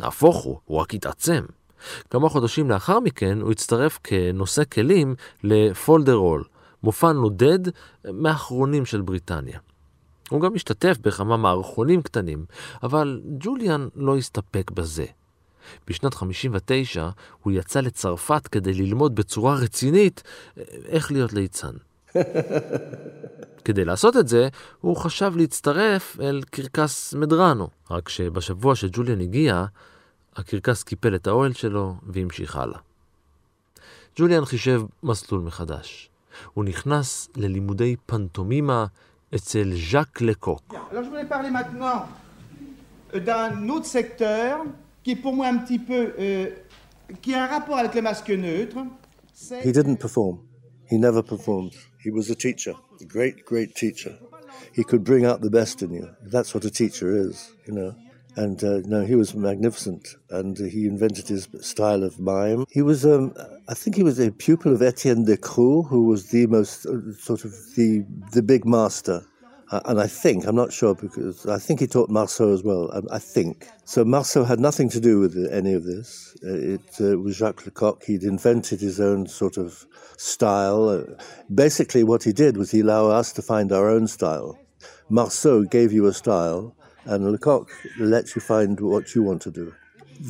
נהפוך 0.00 0.36
הוא, 0.44 0.58
הוא 0.64 0.78
רק 0.78 0.94
התעצם. 0.94 1.44
כמה 2.10 2.28
חודשים 2.28 2.70
לאחר 2.70 3.00
מכן 3.00 3.40
הוא 3.40 3.52
הצטרף 3.52 3.98
כנושא 4.04 4.62
כלים 4.64 5.14
לפולדרול, 5.44 6.44
מופע 6.82 7.12
נודד 7.12 7.58
מהאחרונים 8.04 8.86
של 8.86 9.00
בריטניה. 9.00 9.58
הוא 10.30 10.40
גם 10.40 10.54
השתתף 10.54 10.98
בכמה 11.00 11.36
מערכונים 11.36 12.02
קטנים, 12.02 12.44
אבל 12.82 13.20
ג'וליאן 13.38 13.88
לא 13.94 14.16
הסתפק 14.16 14.70
בזה. 14.70 15.04
בשנת 15.88 16.14
59 16.14 17.08
הוא 17.42 17.52
יצא 17.52 17.80
לצרפת 17.80 18.46
כדי 18.46 18.72
ללמוד 18.74 19.14
בצורה 19.14 19.54
רצינית 19.54 20.22
איך 20.88 21.12
להיות 21.12 21.32
ליצן. 21.32 21.74
כדי 23.64 23.84
לעשות 23.84 24.16
את 24.16 24.28
זה, 24.28 24.48
הוא 24.80 24.96
חשב 24.96 25.32
להצטרף 25.36 26.16
אל 26.20 26.42
קרקס 26.50 27.14
מדרנו. 27.14 27.68
רק 27.90 28.08
שבשבוע 28.08 28.74
שג'וליאן 28.74 29.20
הגיע, 29.20 29.64
הקרקס 30.36 30.82
קיפל 30.82 31.14
את 31.14 31.26
האוהל 31.26 31.52
שלו 31.52 31.94
והמשיך 32.02 32.56
הלאה. 32.56 32.78
ג'וליאן 34.16 34.44
חישב 34.44 34.82
מסלול 35.02 35.40
מחדש. 35.40 36.10
הוא 36.54 36.64
נכנס 36.64 37.28
ללימודי 37.36 37.96
פנטומימה 38.06 38.86
אצל 39.34 39.72
ז'אק 39.90 40.20
לקוק. 40.20 40.74
d'un 43.14 43.68
autre 43.68 43.86
secteur 43.86 44.50
qui 45.02 45.12
est 45.12 45.22
pour 45.24 45.32
moi 45.32 45.46
un 45.46 45.58
petit 45.58 45.78
peu 45.78 46.02
euh, 46.18 46.50
qui 47.22 47.34
a 47.34 47.44
un 47.44 47.46
rapport 47.46 47.78
avec 47.78 47.94
le 47.94 48.02
masque 48.02 48.30
neutre. 48.30 48.78
He 49.64 49.72
didn't 49.72 49.98
perform. 50.06 50.36
He 50.90 50.96
never 50.98 51.22
performed. 51.22 51.74
He 52.04 52.10
was 52.10 52.26
a 52.30 52.34
teacher, 52.34 52.74
a 53.00 53.04
great, 53.04 53.36
great 53.44 53.74
teacher. 53.74 54.14
He 54.78 54.82
could 54.88 55.02
bring 55.10 55.24
out 55.24 55.40
the 55.46 55.50
best 55.58 55.82
in 55.84 55.90
you. 55.98 56.06
That's 56.34 56.50
what 56.54 56.64
a 56.64 56.70
teacher 56.70 57.08
is, 57.26 57.36
you 57.66 57.74
know. 57.78 57.94
And 58.36 58.62
uh, 58.62 58.80
no, 58.84 59.04
he 59.04 59.14
was 59.14 59.34
magnificent, 59.34 60.08
and 60.28 60.58
he 60.58 60.86
invented 60.86 61.26
his 61.28 61.48
style 61.60 62.02
of 62.04 62.20
mime. 62.20 62.66
He 62.70 62.82
was, 62.82 63.06
um, 63.06 63.32
I 63.66 63.72
think, 63.72 63.96
he 63.96 64.02
was 64.02 64.18
a 64.18 64.30
pupil 64.30 64.74
of 64.74 64.82
Etienne 64.82 65.24
Decroux, 65.24 65.88
who 65.88 66.04
was 66.04 66.30
the 66.30 66.46
most 66.46 66.84
uh, 66.84 67.12
sort 67.18 67.44
of 67.46 67.52
the 67.76 68.04
the 68.32 68.42
big 68.42 68.66
master. 68.66 69.22
Uh, 69.70 69.80
and 69.86 70.00
I 70.00 70.06
think, 70.06 70.46
I'm 70.46 70.54
not 70.54 70.72
sure 70.72 70.94
because 70.94 71.46
I 71.46 71.58
think 71.58 71.80
he 71.80 71.88
taught 71.88 72.08
Marceau 72.08 72.52
as 72.52 72.62
well. 72.62 72.88
I, 72.92 73.16
I 73.16 73.18
think. 73.18 73.66
So 73.84 74.04
Marceau 74.04 74.44
had 74.44 74.60
nothing 74.60 74.88
to 74.90 75.00
do 75.00 75.18
with 75.18 75.34
any 75.50 75.72
of 75.72 75.82
this. 75.84 76.36
Uh, 76.44 76.54
it 76.54 77.00
uh, 77.00 77.18
was 77.18 77.36
Jacques 77.36 77.64
Lecoq. 77.64 78.04
He'd 78.04 78.22
invented 78.22 78.80
his 78.80 79.00
own 79.00 79.26
sort 79.26 79.56
of 79.56 79.86
style. 80.18 80.88
Uh, 80.88 81.04
basically, 81.52 82.04
what 82.04 82.22
he 82.22 82.32
did 82.32 82.56
was 82.56 82.70
he 82.70 82.80
allowed 82.80 83.10
us 83.10 83.32
to 83.32 83.42
find 83.42 83.72
our 83.72 83.88
own 83.88 84.06
style. 84.06 84.56
Marceau 85.08 85.64
gave 85.64 85.92
you 85.92 86.06
a 86.06 86.12
style, 86.12 86.75
and 87.06 87.20
Lecoq 87.32 87.68
lets 88.12 88.30
you 88.34 88.42
find 88.52 88.74
what 88.80 89.04
you 89.14 89.22
want 89.28 89.40
to 89.46 89.50
do. 89.50 89.66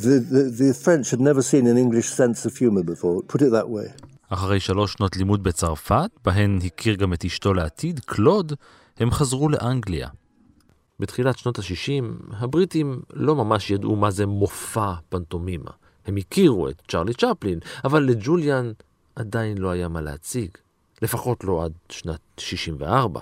The, 0.04 0.16
the, 0.34 0.42
the 0.60 0.74
French 0.84 1.06
had 1.10 1.20
never 1.20 1.42
seen 1.42 1.64
an 1.72 1.76
English 1.84 2.08
sense 2.20 2.40
of 2.48 2.52
humor 2.56 2.82
before, 2.82 3.22
put 3.32 3.42
it 3.42 3.50
that 3.50 3.68
way. 3.68 3.92
אחרי 4.28 4.60
שלוש 4.60 4.92
שנות 4.92 5.16
לימוד 5.16 5.42
בצרפת, 5.42 6.10
בהן 6.24 6.58
הכיר 6.64 6.94
גם 6.94 7.12
את 7.12 7.24
אשתו 7.24 7.54
לעתיד, 7.54 8.00
קלוד, 8.00 8.52
הם 8.98 9.10
חזרו 9.10 9.48
לאנגליה. 9.48 10.08
בתחילת 11.00 11.38
שנות 11.38 11.58
ה-60, 11.58 12.04
הבריטים 12.38 13.00
לא 13.12 13.34
ממש 13.34 13.70
ידעו 13.70 13.96
מה 13.96 14.10
זה 14.10 14.26
מופע 14.26 14.92
פנטומימה. 15.08 15.70
הם 16.06 16.16
הכירו 16.16 16.68
את 16.68 16.82
צ'רלי 16.88 17.14
צ'פלין, 17.14 17.58
אבל 17.84 18.02
לג'וליאן 18.02 18.72
עדיין 19.16 19.58
לא 19.58 19.70
היה 19.70 19.88
מה 19.88 20.00
להציג. 20.00 20.50
לפחות 21.02 21.44
לא 21.44 21.64
עד 21.64 21.72
שנת 21.88 22.20
64. 22.38 23.20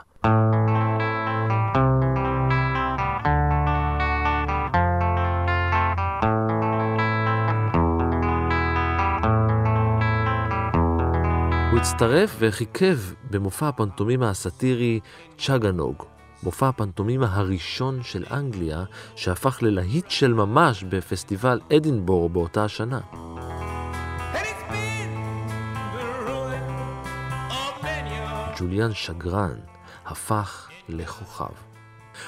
הוא 11.74 11.80
הצטרף 11.80 12.36
וכיכב 12.38 12.98
במופע 13.30 13.68
הפנטומימה 13.68 14.30
הסאטירי 14.30 15.00
צ'אגנוג, 15.38 16.02
מופע 16.42 16.68
הפנטומימה 16.68 17.26
הראשון 17.34 18.02
של 18.02 18.24
אנגליה, 18.30 18.84
שהפך 19.16 19.62
ללהיט 19.62 20.10
של 20.10 20.34
ממש 20.34 20.84
בפסטיבל 20.84 21.60
אדינבורו 21.76 22.28
באותה 22.28 22.64
השנה. 22.64 23.00
ג'וליאן 28.58 28.92
שגרן 28.92 29.56
הפך 30.06 30.68
לכוכב. 30.88 31.54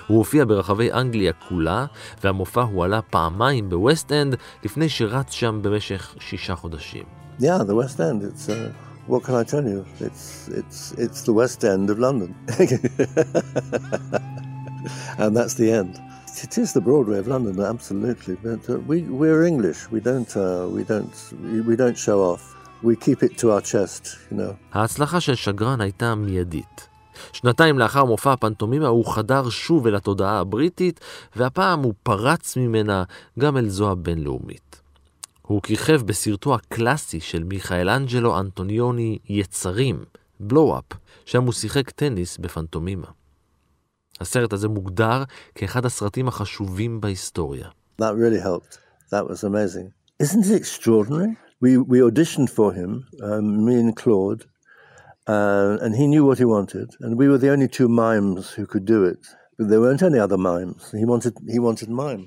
הוא 0.06 0.18
הופיע 0.18 0.44
ברחבי 0.44 0.92
אנגליה 0.92 1.32
כולה, 1.48 1.86
והמופע 2.24 2.62
הועלה 2.62 3.02
פעמיים 3.02 3.68
בווסט 3.68 4.12
אנד 4.12 4.36
לפני 4.64 4.88
שרץ 4.88 5.32
שם 5.32 5.60
במשך 5.62 6.14
שישה 6.20 6.56
חודשים. 6.56 7.04
Yeah, 7.40 7.44
the 7.44 7.74
West 7.74 8.00
End. 8.00 8.22
It's 8.22 8.48
uh, 8.48 8.85
what 9.06 9.22
can 9.24 9.34
I 9.34 9.44
tell 9.44 9.66
you? 9.72 9.84
It's 10.00 10.48
it's 10.48 10.92
it's 11.04 11.20
the 11.22 11.32
West 11.32 11.64
End 11.64 11.90
of 11.90 11.98
London, 11.98 12.34
and 15.18 15.36
that's 15.36 15.54
the 15.54 15.70
end. 15.80 16.00
It 16.42 16.58
is 16.58 16.72
the 16.72 16.80
Broadway 16.88 17.18
of 17.18 17.28
London, 17.28 17.56
absolutely. 17.74 18.34
But 18.46 18.62
uh, 18.68 18.78
we 18.90 18.96
we're 19.20 19.42
English. 19.52 19.80
We 19.90 20.00
don't 20.00 20.32
uh, 20.36 20.68
we 20.76 20.82
don't 20.84 21.16
we, 21.68 21.76
don't 21.76 21.98
show 22.06 22.18
off. 22.30 22.42
We 22.82 22.94
keep 22.96 23.22
it 23.22 23.32
to 23.38 23.52
our 23.52 23.62
chest, 23.72 24.02
you 24.30 24.36
know. 24.36 24.54
ההצלחה 24.72 25.20
של 25.20 25.34
שגרן 25.34 25.80
הייתה 25.80 26.14
מיידית. 26.14 26.88
שנתיים 27.32 27.78
לאחר 27.78 28.04
מופע 28.04 28.32
הפנטומימה 28.32 28.88
הוא 28.88 29.06
חדר 29.06 29.50
שוב 29.50 29.86
אל 29.86 29.94
התודעה 29.94 30.40
הבריטית, 30.40 31.00
והפעם 31.36 31.82
הוא 31.82 31.94
פרץ 32.02 32.56
ממנה 32.56 33.04
גם 33.38 33.56
אל 33.56 33.68
זו 33.68 33.90
הבינלאומית. 33.90 34.65
הוא 35.46 35.62
כיכב 35.62 36.02
בסרטו 36.06 36.54
הקלאסי 36.54 37.20
של 37.20 37.44
מיכאל 37.44 37.88
אנג'לו 37.88 38.40
אנטוניוני 38.40 39.18
יצרים, 39.28 40.04
בלואו-אפ, 40.40 40.84
שם 41.24 41.42
הוא 41.42 41.52
שיחק 41.52 41.90
טניס 41.90 42.38
בפנטומימה. 42.38 43.06
הסרט 44.20 44.52
הזה 44.52 44.68
מוגדר 44.68 45.22
כאחד 45.54 45.84
הסרטים 45.84 46.28
החשובים 46.28 47.00
בהיסטוריה. 47.00 47.68
That 48.00 48.14
really 48.14 48.40
helped. 48.40 48.78
That 49.10 49.24
was 49.30 49.44
amazing. 49.44 49.92
Isn't 50.22 50.46
it 50.46 50.56
extraordinary? 50.62 51.32
We 51.64 51.70
we 51.92 51.98
auditioned 52.08 52.50
for 52.58 52.70
him, 52.80 52.90
um, 53.28 53.46
me 53.66 53.74
and 53.82 53.92
Claude, 54.02 54.42
uh, 55.34 55.72
and 55.84 55.92
he 56.00 56.06
knew 56.12 56.24
what 56.28 56.38
he 56.42 56.46
wanted, 56.56 56.88
and 57.02 57.10
we 57.20 57.26
were 57.30 57.40
the 57.44 57.52
only 57.54 57.68
two 57.78 57.88
mimes 58.04 58.44
who 58.56 58.64
could 58.72 58.86
do 58.94 59.00
it. 59.12 59.22
But 59.56 59.66
there 59.70 59.82
weren't 59.84 60.04
any 60.10 60.20
other 60.26 60.40
mimes. 60.50 60.82
He 61.00 61.06
wanted 61.12 61.34
he 61.54 61.58
wanted 61.68 61.88
mime, 62.02 62.24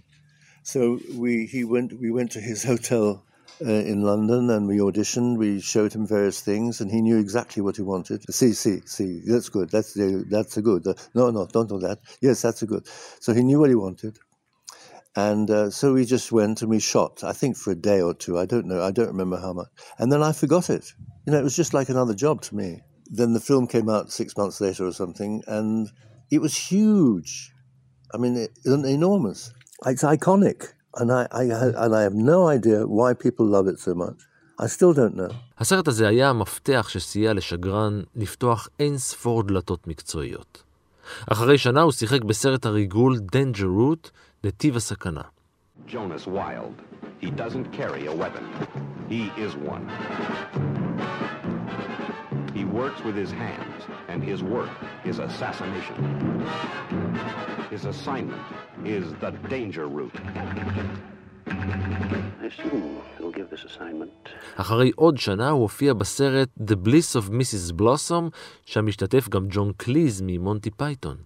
so 0.70 1.00
we 1.16 1.48
he 1.48 1.64
went 1.64 2.00
we 2.00 2.12
went 2.12 2.32
to 2.34 2.40
his 2.40 2.64
hotel 2.64 3.26
uh, 3.66 3.72
in 3.72 4.04
London 4.04 4.52
and 4.52 4.68
we 4.68 4.78
auditioned. 4.78 5.38
We 5.38 5.62
showed 5.62 5.94
him 5.94 6.06
various 6.06 6.42
things, 6.42 6.80
and 6.80 6.92
he 6.92 7.02
knew 7.02 7.18
exactly 7.18 7.64
what 7.64 7.78
he 7.78 7.82
wanted. 7.82 8.24
See, 8.32 8.54
see, 8.54 8.82
see. 8.86 9.22
That's 9.26 9.50
good. 9.50 9.72
That's 9.72 9.94
the, 9.94 10.26
that's 10.30 10.58
a 10.58 10.62
good. 10.62 10.86
Uh, 10.86 10.94
no, 11.16 11.32
no, 11.32 11.48
don't 11.48 11.70
do 11.70 11.80
that. 11.80 12.00
Yes, 12.22 12.44
that's 12.44 12.62
a 12.62 12.68
good. 12.68 12.86
So 13.20 13.34
he 13.34 13.44
knew 13.44 13.60
what 13.60 13.70
he 13.70 13.76
wanted. 13.76 14.20
And 15.16 15.50
uh, 15.50 15.72
so 15.72 15.94
we 15.94 16.06
just 16.06 16.32
went 16.32 16.62
and 16.62 16.70
we 16.70 16.80
shot, 16.80 17.24
I 17.24 17.34
think 17.34 17.58
for 17.58 17.72
a 17.72 17.76
day 17.76 18.00
or 18.00 18.14
two. 18.14 18.38
I 18.38 18.46
don't 18.46 18.68
know. 18.68 18.84
I 18.84 18.92
don't 18.92 19.08
remember 19.08 19.40
how 19.40 19.54
much. 19.54 19.70
And 19.98 20.12
then 20.12 20.22
I 20.22 20.32
forgot 20.34 20.70
it. 20.70 20.94
You 21.26 21.34
know, 21.34 21.40
it 21.40 21.44
was 21.44 21.56
just 21.56 21.74
like 21.74 21.90
another 21.90 22.14
job 22.14 22.44
to 22.44 22.56
me. 22.56 22.82
Then 23.08 23.34
the 23.34 23.40
film 23.40 23.66
came 23.66 23.90
out 23.90 24.12
six 24.12 24.38
months 24.38 24.62
later 24.62 24.86
or 24.86 24.94
something, 24.94 25.42
and 25.48 25.90
it 26.30 26.40
was 26.40 26.56
huge. 26.56 27.52
I 28.14 28.18
mean, 28.18 28.38
it, 28.38 28.52
enormous. 28.66 29.52
It's 29.86 30.03
iconic. 30.03 30.74
And 30.95 31.12
I, 31.12 31.27
I, 31.31 31.43
and 31.86 31.95
I 31.95 32.01
have 32.01 32.13
no 32.13 32.48
idea 32.48 32.86
why 32.86 33.13
people 33.13 33.45
love 33.45 33.67
it 33.67 33.79
so 33.79 33.93
much. 33.95 34.19
I 34.59 34.67
still 34.67 34.93
don't 34.93 35.15
know. 35.15 35.33
הסרט 35.57 35.87
הזה 35.87 36.07
היה 36.07 36.29
המפתח 36.29 36.89
שסייע 36.89 37.33
לשגרן 37.33 38.01
לפתוח 38.15 38.68
אין 38.79 38.98
ספור 38.98 39.44
דלתות 39.44 39.87
מקצועיות. 39.87 40.63
אחרי 41.31 41.57
שנה 41.57 41.81
הוא 41.81 41.92
שיחק 41.92 42.24
בסרט 42.24 42.65
הריגול 42.65 43.20
Danger 43.35 43.63
Route, 43.79 44.09
נתיב 44.44 44.75
הסכנה. 44.75 45.22
Jonas 45.87 46.27
Wild. 46.27 46.75
He 47.22 47.31
doesn't 47.31 47.72
carry 47.72 48.05
a 48.07 48.15
weapon. 48.15 48.46
He 49.09 49.31
is 49.37 49.55
one. 49.55 49.85
He 52.53 52.63
works 52.65 53.01
with 53.03 53.15
his 53.15 53.31
hands, 53.31 53.81
and 54.09 54.24
his 54.24 54.44
work 54.44 54.74
is 55.05 55.20
assassination. 55.20 55.96
His 57.72 57.86
assignment 57.86 58.42
is 58.84 59.05
the 59.24 59.32
danger 59.55 59.86
route. 59.98 60.18
I 61.48 62.46
assume 62.51 62.98
you'll 63.20 63.32
give 63.32 63.50
this 63.51 63.64
assignment. 63.66 64.29
אחרי 64.55 64.92
עוד 64.96 65.18
שנה 65.18 65.50
הוא 65.50 65.62
הופיע 65.62 65.94
בסרט 65.94 66.50
The 66.60 66.75
Bliss 66.88 67.16
of 67.16 67.29
Mrs. 67.29 67.82
Blossom, 67.82 68.29
שם 68.66 68.86
משתתף 68.86 69.29
גם 69.29 69.46
ג'ון 69.50 69.72
קליז 69.77 70.22
ממונטי 70.25 70.70
פייתון. 70.72 71.18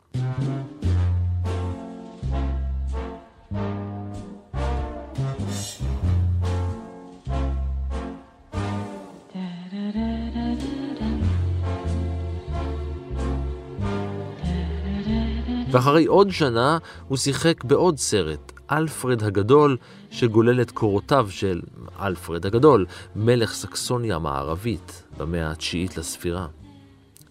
ואחרי 15.73 16.05
עוד 16.05 16.31
שנה 16.31 16.77
הוא 17.07 17.17
שיחק 17.17 17.63
בעוד 17.63 17.97
סרט, 17.97 18.51
אלפרד 18.71 19.23
הגדול, 19.23 19.77
שגולל 20.11 20.61
את 20.61 20.71
קורותיו 20.71 21.27
של 21.29 21.61
אלפרד 21.99 22.45
הגדול, 22.45 22.85
מלך 23.15 23.53
סקסוניה 23.53 24.15
המערבית, 24.15 25.03
במאה 25.17 25.51
התשיעית 25.51 25.97
לספירה. 25.97 26.47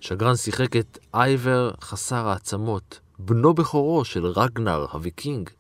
שגרן 0.01 0.37
שיחק 0.37 0.77
את 0.77 0.99
אייבר 1.15 1.71
חסר 1.81 2.29
העצמות, 2.29 3.01
בנו 3.19 3.55
בכורו 3.55 4.05
של 4.05 4.27
רגנר 4.27 4.87
הוויקינג. 4.93 5.51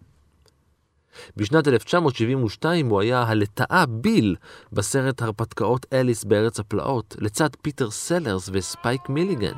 בשנת 1.37 1.68
1972 1.68 2.88
הוא 2.88 3.01
היה 3.01 3.23
הלטאה 3.23 3.87
ביל 3.87 4.37
בסרט 4.73 5.23
הרפתקאות 5.23 5.87
אליס 5.92 6.25
בארץ 6.25 6.61
הפלאות, 6.61 7.16
לצד 7.18 7.49
פיטר 7.62 7.90
סלרס 7.90 8.51
וספייק 8.53 9.09
מיליגן. 9.09 9.55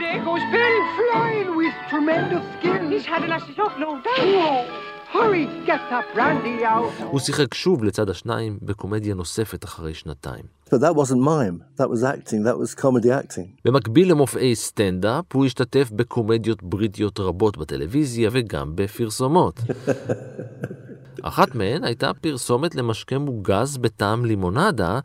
There 0.00 0.24
goes 0.24 0.44
Bill 0.54 0.76
flying 0.98 1.48
with 1.60 1.74
tremendous 1.90 2.44
skill. 2.56 2.84
He's 2.92 3.04
had 3.04 3.22
a 3.36 3.38
shock, 3.54 3.74
no 3.78 3.90
doubt. 4.08 4.66
Hurry, 5.12 5.44
get 5.66 5.82
that 5.90 6.06
brandy 6.14 6.64
out. 6.64 7.02
הוא 7.10 7.20
שיחק 7.20 7.54
שוב 7.54 7.84
לצד 7.84 8.10
השניים 8.10 8.58
בקומדיה 8.62 9.14
נוספת 9.14 9.64
אחרי 9.64 9.94
שנתיים. 9.94 10.44
But 10.66 10.78
that 10.78 10.94
wasn't 10.94 11.20
mime. 11.20 11.64
That 11.76 11.90
was 11.90 12.02
acting. 12.02 12.42
That 12.44 12.58
was 12.58 12.74
comedy 12.74 13.10
acting. 13.10 13.46
במקביל 13.64 14.10
למופעי 14.10 14.54
סטנדאפ, 14.54 15.24
הוא 15.32 15.46
השתתף 15.46 15.90
בקומדיות 15.90 16.62
בריטיות 16.62 17.20
רבות 17.20 17.58
בטלוויזיה 17.58 18.30
וגם 18.32 18.72
בפרסומות. 18.74 19.60
אחת 21.22 21.54
מהן 21.54 21.84
הייתה 21.84 22.14
פרסומת 22.14 22.74
למשקה 22.74 23.18
מוגז 23.18 23.76
בטעם 23.76 24.24
לימונדה, 24.24 24.98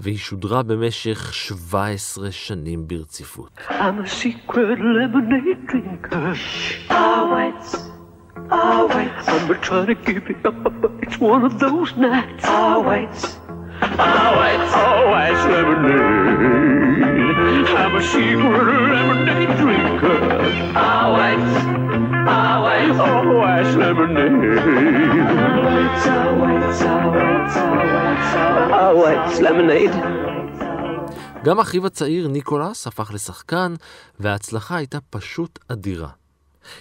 והיא 0.00 0.18
שודרה 0.18 0.62
במשך 0.62 1.34
17 1.34 2.30
שנים 2.30 2.88
ברציפות. 2.88 3.50
I'm 3.68 3.72
a 3.72 4.08
secret 4.08 4.78
lemonade 4.96 5.66
drinker. 5.68 6.34
Always, 6.90 7.66
always. 8.50 9.28
I'm 9.28 9.60
trying 9.68 9.86
to 9.86 9.98
give 10.08 10.24
it 10.34 10.42
up, 10.46 10.58
but 10.82 10.92
it's 11.02 11.18
one 11.32 11.42
of 11.48 11.54
those 11.64 11.90
nights. 11.96 12.44
Always, 12.44 13.18
always, 13.98 14.70
always 14.88 15.38
lemonade. 15.54 16.90
I'm 17.82 17.94
a 18.00 18.02
secret 18.12 18.66
lemonade 18.94 19.54
drinker. 19.60 20.20
Always, 20.92 21.46
always, 22.42 22.94
always 23.10 23.68
lemonade. 23.82 25.59
Lemonade. 29.40 29.96
גם 31.44 31.60
אחיו 31.60 31.86
הצעיר 31.86 32.28
ניקולס 32.28 32.86
הפך 32.86 33.10
לשחקן, 33.14 33.74
וההצלחה 34.20 34.76
הייתה 34.76 34.98
פשוט 35.10 35.58
אדירה. 35.68 36.08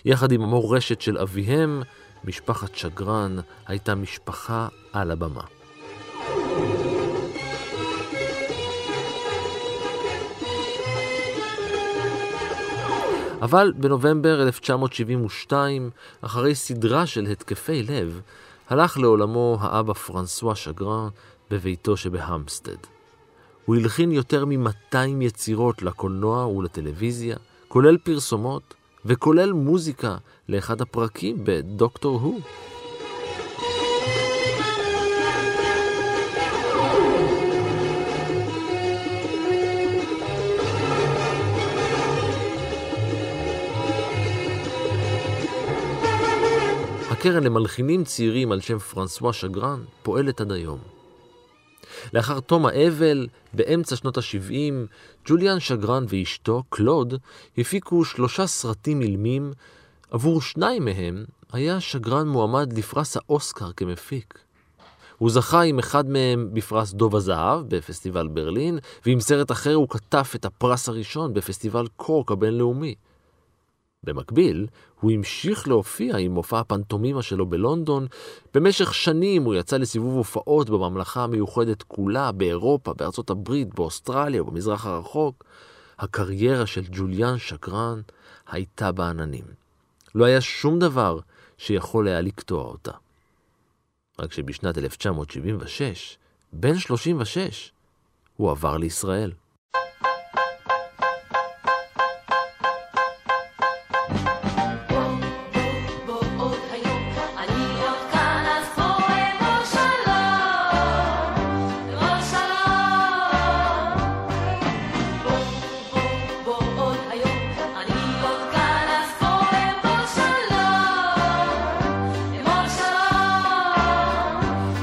יחד 0.06 0.32
עם 0.32 0.42
המורשת 0.42 1.02
של 1.02 1.18
אביהם, 1.18 1.82
משפחת 2.24 2.76
שגרן 2.76 3.36
הייתה 3.68 3.96
משפחה 3.96 4.68
על 4.94 5.12
הבמה. 5.12 5.44
אבל 13.42 13.74
בנובמבר 13.76 14.42
1972, 14.42 15.90
אחרי 16.22 16.56
סדרה 16.56 17.06
של 17.06 17.26
התקפי 17.26 17.84
לב, 17.84 18.22
הלך 18.70 18.98
לעולמו 18.98 19.58
האבא 19.62 19.94
פרנסואה 19.94 20.56
שגרן 20.56 21.08
בביתו 21.52 21.98
שבהמסטד. 21.98 22.78
הוא 23.66 23.76
הלחין 23.76 24.12
יותר 24.12 24.46
מ-200 24.46 24.98
יצירות 25.22 25.82
לקולנוע 25.82 26.48
ולטלוויזיה, 26.48 27.38
כולל 27.68 27.98
פרסומות 27.98 28.74
וכולל 29.06 29.54
מוזיקה 29.54 30.18
לאחד 30.50 30.82
הפרקים 30.82 31.38
בדוקטור 31.44 32.20
הו. 32.20 32.40
הקרן 47.20 47.44
למלחינים 47.44 48.04
צעירים 48.04 48.52
על 48.52 48.62
שם 48.62 48.80
פרנסואה 48.80 49.34
שגרן 49.34 49.84
פועלת 50.04 50.42
עד 50.42 50.52
היום. 50.52 50.80
לאחר 52.14 52.40
תום 52.40 52.66
האבל, 52.66 53.28
באמצע 53.54 53.96
שנות 53.96 54.18
ה-70, 54.18 54.74
ג'וליאן 55.26 55.60
שגרן 55.60 56.06
ואשתו, 56.10 56.64
קלוד, 56.70 57.14
הפיקו 57.58 58.06
שלושה 58.06 58.48
סרטים 58.48 59.02
אילמים, 59.02 59.52
עבור 60.12 60.42
שניים 60.42 60.86
מהם 60.86 61.26
היה 61.54 61.80
שגרן 61.80 62.28
מועמד 62.28 62.74
לפרס 62.78 63.18
האוסקר 63.18 63.72
כמפיק. 63.72 64.40
הוא 65.18 65.30
זכה 65.30 65.62
עם 65.62 65.80
אחד 65.80 66.10
מהם 66.10 66.50
בפרס 66.54 66.94
דוב 66.94 67.16
הזהב 67.16 67.62
בפסטיבל 67.68 68.28
ברלין, 68.28 68.80
ועם 69.06 69.20
סרט 69.20 69.52
אחר 69.52 69.74
הוא 69.74 69.90
כתב 69.90 70.24
את 70.36 70.46
הפרס 70.46 70.90
הראשון 70.90 71.34
בפסטיבל 71.34 71.88
קורק 71.96 72.32
הבינלאומי. 72.32 72.96
במקביל, 74.04 74.68
הוא 75.00 75.12
המשיך 75.12 75.68
להופיע 75.68 76.18
עם 76.18 76.32
מופע 76.32 76.60
הפנטומימה 76.60 77.22
שלו 77.22 77.46
בלונדון. 77.46 78.08
במשך 78.54 78.94
שנים 78.94 79.44
הוא 79.44 79.56
יצא 79.56 79.78
לסיבוב 79.78 80.14
הופעות 80.16 80.70
בממלכה 80.70 81.24
המיוחדת 81.24 81.84
כולה, 81.84 82.32
באירופה, 82.32 82.94
בארצות 82.94 83.30
הברית, 83.30 83.76
באוסטרליה 83.76 84.44
ובמזרח 84.44 84.86
הרחוק. 84.86 85.44
הקריירה 86.00 86.66
של 86.66 86.84
ג'וליאן 86.92 87.38
שקרן 87.38 88.02
הייתה 88.48 88.92
בעננים. 88.92 89.46
לא 90.16 90.26
היה 90.26 90.42
שום 90.42 90.80
דבר 90.80 91.20
שיכול 91.58 92.08
היה 92.08 92.22
לקטוע 92.22 92.64
אותה. 92.64 92.92
רק 94.20 94.34
שבשנת 94.34 94.78
1976, 94.78 96.18
בן 96.54 96.78
36, 96.78 97.72
הוא 98.38 98.52
עבר 98.52 98.78
לישראל. 98.78 99.32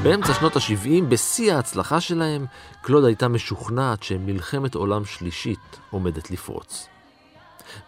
באמצע 0.08 0.34
שנות 0.34 0.56
ה-70, 0.56 1.04
בשיא 1.08 1.54
ההצלחה 1.54 2.00
שלהם, 2.00 2.46
קלוד 2.80 3.04
הייתה 3.04 3.28
משוכנעת 3.28 4.02
שמלחמת 4.02 4.74
עולם 4.74 5.04
שלישית 5.04 5.78
עומדת 5.90 6.30
לפרוץ. 6.30 6.88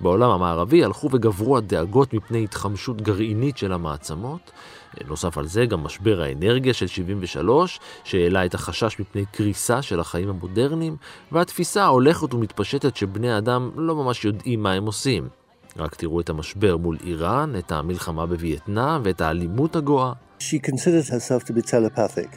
בעולם 0.00 0.31
המערבי 0.31 0.85
הלכו 0.85 1.09
וגברו 1.12 1.57
הדאגות 1.57 2.14
מפני 2.14 2.44
התחמשות 2.44 3.02
גרעינית 3.02 3.59
של 3.59 3.72
המעצמות. 3.72 4.50
נוסף 5.09 5.38
על 5.38 5.46
זה 5.46 5.66
גם 5.66 5.81
משבר 5.81 6.20
האנרגיה 6.22 6.74
של 6.74 6.87
73, 6.87 7.81
שהעלה 8.04 8.44
את 8.46 8.54
החשש 8.54 9.00
מפני 9.00 9.24
קריסה 9.33 9.83
של 9.83 10.00
החיים 10.00 10.28
המודרניים, 10.28 10.96
והתפיסה 11.33 11.85
ההולכת 11.85 12.35
ומתפשטת 12.35 12.96
שבני 12.96 13.38
אדם 13.38 13.70
לא 13.76 13.94
ממש 13.94 14.24
יודעים 14.24 14.62
מה 14.62 14.72
הם 14.72 14.87
עושים. 14.87 15.28
רק 15.76 15.94
תראו 15.94 16.20
את 16.20 16.31
המשבר 16.31 16.76
מול 16.76 16.96
איראן, 17.04 17.59
את 17.59 17.72
המלחמה 17.72 18.26
בווייטנאם 18.26 19.00
ואת 19.04 19.20
האלימות 19.20 19.76
הגואה. 19.76 20.12
She 20.39 20.60
considered 20.60 21.08
herself 21.08 21.41
to 21.46 21.54
be 21.54 21.62
telepathic 21.62 22.32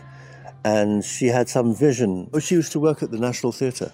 and 0.64 1.04
she 1.04 1.26
had 1.26 1.48
some 1.48 1.68
vision. 1.74 2.10
She 2.46 2.54
used 2.60 2.72
to 2.72 2.80
work 2.80 2.98
at 3.02 3.10
the 3.10 3.20
National 3.28 3.52
Theatre. 3.52 3.92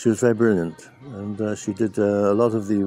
She 0.00 0.08
was 0.08 0.18
very 0.20 0.34
brilliant 0.34 0.78
and 1.20 1.40
uh, 1.40 1.54
she 1.62 1.72
did 1.72 1.98
uh, 1.98 2.32
a 2.34 2.36
lot 2.42 2.52
of 2.58 2.62
the 2.70 2.80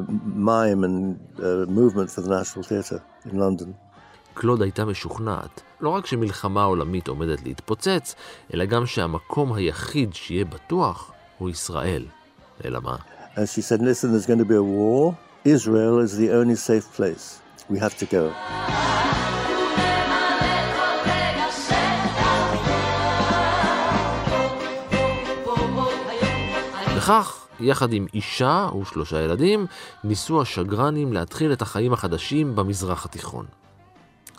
mime 0.52 0.84
and 0.84 0.98
uh, 1.40 1.44
movement 1.80 2.10
for 2.12 2.22
the 2.22 2.32
National 2.40 2.64
Theatre 2.64 3.02
in 3.26 3.38
London. 3.40 3.76
קלוד 4.34 4.62
הייתה 4.62 4.86
משוכנעת, 4.86 5.62
לא 5.82 5.90
רק 5.90 6.06
שמלחמה 6.06 6.64
עולמית 6.64 7.08
עומדת 7.08 7.44
להתפוצץ, 7.44 8.16
אלא 8.54 8.66
גם 8.66 8.86
שהמקום 8.86 9.54
היחיד 9.54 10.14
שיהיה 10.14 10.46
בטוח 10.46 11.12
הוא 11.38 11.50
ישראל. 11.50 12.06
אלא 12.66 12.82
מה? 12.82 12.96
And 13.36 13.50
she 13.50 13.62
said, 13.62 13.82
listen, 13.82 14.12
there's 14.12 14.26
going 14.26 14.40
to 14.40 14.46
be 14.46 14.56
a 14.56 14.64
war. 14.64 15.18
Israel 15.46 16.00
is 16.00 16.18
the 16.18 16.32
only 16.32 16.56
safe 16.56 16.88
place. 16.98 17.40
We 17.70 17.78
have 17.80 17.96
to 18.00 18.06
go. 18.06 18.34
וכך, 27.03 27.47
יחד 27.61 27.93
עם 27.93 28.07
אישה 28.15 28.69
ושלושה 28.81 29.23
ילדים, 29.23 29.67
ניסו 30.05 30.43
השגרנים 30.43 31.13
להתחיל 31.13 31.53
את 31.53 31.63
החיים 31.63 31.93
החדשים 31.93 32.57
במזרח 32.57 33.05
התיכון. 33.05 33.47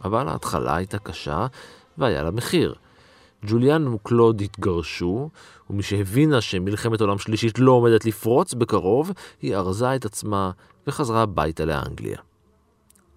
אבל 0.04 0.28
ההתחלה 0.28 0.76
הייתה 0.76 1.00
קשה 1.00 1.48
והיה 1.98 2.24
לה 2.24 2.32
מחיר. 2.32 2.76
ג'וליאן 3.46 3.88
וקלוד 3.88 4.42
התגרשו, 4.42 5.30
ומשהבינה 5.70 6.42
שמלחמת 6.42 7.02
עולם 7.02 7.18
שלישית 7.18 7.60
לא 7.60 7.72
עומדת 7.72 8.06
לפרוץ 8.06 8.54
בקרוב, 8.54 9.12
היא 9.42 9.56
ארזה 9.56 9.96
את 9.96 10.06
עצמה 10.06 10.52
וחזרה 10.88 11.22
הביתה 11.22 11.66
לאנגליה. 11.66 12.18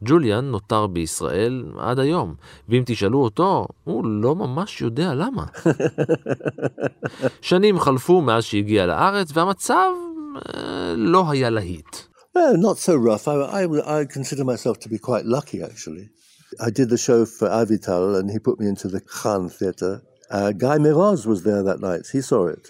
ג'וליאן 0.05 0.45
נותר 0.45 0.87
בישראל 0.87 1.65
עד 1.79 1.99
היום, 1.99 2.35
ואם 2.69 2.83
תשאלו 2.87 3.19
אותו, 3.25 3.67
הוא 3.85 4.07
לא 4.07 4.35
ממש 4.35 4.81
יודע 4.81 5.15
למה. 5.15 5.45
שנים 7.41 7.81
חלפו 7.81 8.21
מאז 8.21 8.45
שהגיע 8.45 8.87
לארץ, 8.87 9.29
והמצב 9.35 9.91
לא 10.97 11.31
היה 11.31 11.51
להיט. 11.51 11.97
Well, 12.37 12.57
not 12.59 12.79
so 12.79 12.95
rough. 12.97 13.27
I, 13.29 13.37
I, 13.61 14.01
I 14.01 14.05
consider 14.05 14.45
myself 14.45 14.79
to 14.81 14.91
be 14.91 14.99
quite 14.99 15.25
lucky, 15.25 15.63
actually. 15.63 16.11
I 16.61 16.69
did 16.69 16.91
the 16.91 16.99
show 16.99 17.25
for 17.25 17.49
Avital, 17.49 18.19
and 18.19 18.31
he 18.31 18.39
put 18.39 18.61
me 18.61 18.67
into 18.69 18.89
the 18.89 19.01
Khan 19.01 19.49
Theatre. 19.49 20.03
Uh, 20.31 20.53
Guy 20.53 20.77
Miraz 20.79 21.27
was 21.27 21.45
there 21.45 21.63
that 21.63 21.81
night. 21.81 22.03
He 22.13 22.21
saw 22.21 22.47
it. 22.47 22.65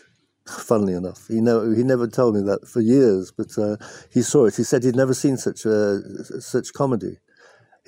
Funnily 0.49 0.95
enough, 0.95 1.27
he 1.27 1.41
never 1.41 1.75
he 1.75 1.83
never 1.83 2.07
told 2.07 2.37
me 2.37 2.43
that 2.43 2.69
for 2.69 2.81
years, 2.81 3.33
but 3.33 3.59
uh, 3.59 3.77
he 4.13 4.23
saw 4.23 4.45
it. 4.45 4.55
He 4.55 4.63
said 4.63 4.85
he'd 4.85 4.95
never 4.95 5.15
seen 5.15 5.37
such 5.37 5.67
uh, 5.67 5.99
such 6.39 6.73
comedy. 6.73 7.19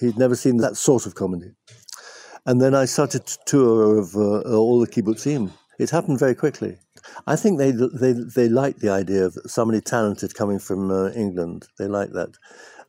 He'd 0.01 0.19
never 0.19 0.35
seen 0.35 0.57
that 0.59 0.77
sort 0.77 1.07
of 1.07 1.15
comedy. 1.15 1.53
And 2.47 2.61
then 2.61 2.75
I 2.75 2.87
started 2.87 3.27
to 3.27 3.39
tour 3.47 3.99
of 3.99 4.17
uh, 4.17 4.57
all 4.57 4.81
the 4.81 4.89
kibbutzim. 4.89 5.53
It 5.79 5.91
happened 5.91 6.19
very 6.19 6.35
quickly. 6.35 6.79
I 7.27 7.37
think 7.37 7.59
they 7.59 7.71
they 7.71 8.13
they 8.13 8.49
liked 8.49 8.81
the 8.81 8.91
idea 8.91 9.25
of 9.27 9.39
somebody 9.47 9.81
talented 9.81 10.35
coming 10.35 10.59
from 10.59 10.91
uh, 10.91 11.11
England. 11.11 11.69
They 11.79 11.87
liked 11.87 12.15
that, 12.15 12.37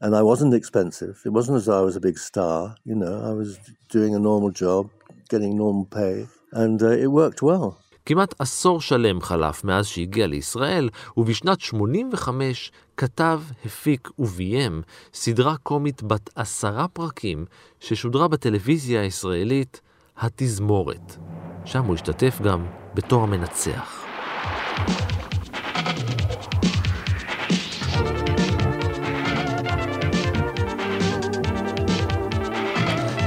and 0.01 0.15
I 0.15 0.23
wasn't 0.23 0.53
expensive. 0.53 1.21
It 1.25 1.29
wasn't 1.29 1.57
as 1.57 1.65
though 1.65 1.79
I 1.79 1.85
was 1.85 1.95
a 1.95 2.01
big 2.01 2.17
star. 2.17 2.75
You 2.85 2.95
know, 2.95 3.23
I 3.23 3.33
was 3.33 3.59
doing 3.89 4.15
a 4.15 4.19
normal 4.19 4.51
job, 4.51 4.89
getting 5.29 5.57
normal 5.57 5.85
pay, 5.85 6.27
and 6.51 6.81
uh, 6.81 6.91
it 6.91 7.07
worked 7.07 7.41
well. 7.41 7.79
כמעט 8.09 8.35
עשור 8.39 8.81
שלם 8.81 9.21
חלף 9.21 9.63
מאז 9.63 9.87
שהגיע 9.87 10.27
לישראל, 10.27 10.89
ובשנת 11.17 11.61
85 11.61 12.71
כתב, 12.97 13.41
הפיק 13.65 14.09
וביים 14.19 14.81
סדרה 15.13 15.57
קומית 15.57 16.03
בת 16.03 16.29
עשרה 16.35 16.87
פרקים 16.87 17.45
ששודרה 17.79 18.27
בטלוויזיה 18.27 19.01
הישראלית, 19.01 19.81
התזמורת. 20.17 21.15
שם 21.65 21.83
הוא 21.83 21.95
השתתף 21.95 22.41
גם 22.41 22.65
בתור 22.93 23.23
המנצח. 23.23 24.05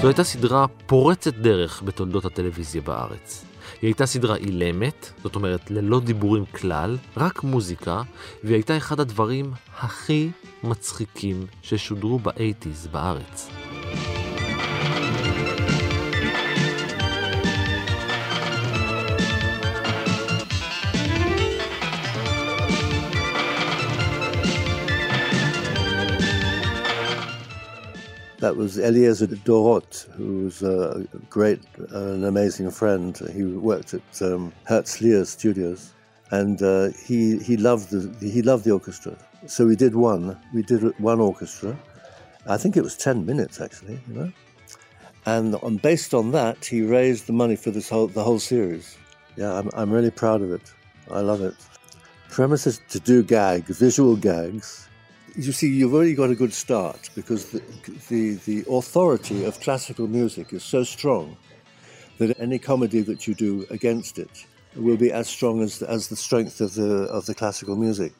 זו 0.02 0.08
הייתה 0.08 0.24
סדרה 0.24 0.66
פורצת 0.86 1.34
דרך 1.34 1.82
בתולדות 1.82 2.24
הטלוויזיה 2.24 2.82
בארץ. 2.82 3.51
היא 3.82 3.88
הייתה 3.88 4.06
סדרה 4.06 4.36
אילמת, 4.36 5.12
זאת 5.22 5.34
אומרת 5.34 5.70
ללא 5.70 6.00
דיבורים 6.00 6.44
כלל, 6.44 6.96
רק 7.16 7.42
מוזיקה, 7.42 8.02
והיא 8.44 8.54
הייתה 8.54 8.76
אחד 8.76 9.00
הדברים 9.00 9.52
הכי 9.78 10.30
מצחיקים 10.64 11.46
ששודרו 11.62 12.18
באייטיז 12.18 12.86
בארץ. 12.86 13.48
That 28.42 28.56
was 28.56 28.76
Eliezer 28.76 29.28
Dorot, 29.28 29.92
who 30.16 30.44
was 30.46 30.64
a 30.64 31.06
great, 31.30 31.60
uh, 31.94 32.14
an 32.16 32.24
amazing 32.24 32.72
friend. 32.72 33.16
He 33.32 33.44
worked 33.44 33.94
at 33.94 34.02
um, 34.20 34.52
Herzliya 34.68 35.24
Studios. 35.26 35.92
and 36.32 36.60
uh, 36.62 36.88
he 37.06 37.38
he 37.38 37.56
loved 37.56 37.90
the 37.90 38.00
he 38.34 38.42
loved 38.42 38.64
the 38.64 38.72
orchestra. 38.72 39.16
So 39.46 39.66
we 39.66 39.76
did 39.76 39.94
one. 39.94 40.36
We 40.52 40.62
did 40.62 40.82
one 40.98 41.20
orchestra. 41.20 41.78
I 42.48 42.56
think 42.56 42.76
it 42.76 42.82
was 42.82 42.96
ten 42.96 43.24
minutes 43.24 43.60
actually, 43.60 44.00
you 44.08 44.14
know. 44.14 44.32
And 45.24 45.54
on, 45.56 45.76
based 45.76 46.12
on 46.12 46.32
that, 46.32 46.64
he 46.64 46.82
raised 46.82 47.28
the 47.28 47.32
money 47.32 47.54
for 47.54 47.70
this 47.70 47.88
whole 47.88 48.08
the 48.08 48.24
whole 48.24 48.40
series. 48.40 48.96
Yeah, 49.36 49.52
I'm 49.58 49.70
I'm 49.74 49.90
really 49.92 50.10
proud 50.10 50.42
of 50.42 50.50
it. 50.50 50.66
I 51.10 51.20
love 51.20 51.42
it. 51.42 51.54
Premise 52.28 52.66
is 52.66 52.80
to 52.88 52.98
do 52.98 53.22
gag, 53.22 53.66
visual 53.66 54.16
gags. 54.16 54.88
You 55.34 55.52
see, 55.52 55.68
you've 55.68 55.94
already 55.94 56.14
got 56.14 56.28
a 56.28 56.34
good 56.34 56.52
start 56.52 57.08
because 57.14 57.46
the 57.46 57.62
the, 58.08 58.34
the 58.44 58.64
authority 58.70 59.44
of 59.44 59.58
classical 59.60 60.06
music 60.06 60.52
is 60.52 60.62
so 60.62 60.84
strong 60.84 61.38
that 62.18 62.38
any 62.38 62.58
comedy 62.58 63.00
that 63.00 63.26
you 63.26 63.34
do 63.34 63.66
against 63.70 64.18
it 64.18 64.44
will 64.76 64.98
be 64.98 65.10
as 65.10 65.28
strong 65.28 65.62
as 65.62 65.82
as 65.82 66.08
the 66.08 66.16
strength 66.16 66.60
of 66.60 66.74
the 66.74 67.04
of 67.04 67.24
the 67.24 67.34
classical 67.34 67.76
music, 67.76 68.12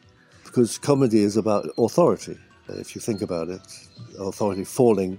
because 0.44 0.78
comedy 0.78 1.22
is 1.22 1.36
about 1.36 1.68
authority. 1.76 2.38
If 2.68 2.94
you 2.94 3.02
think 3.02 3.20
about 3.20 3.50
it, 3.50 3.60
authority 4.18 4.64
falling, 4.64 5.18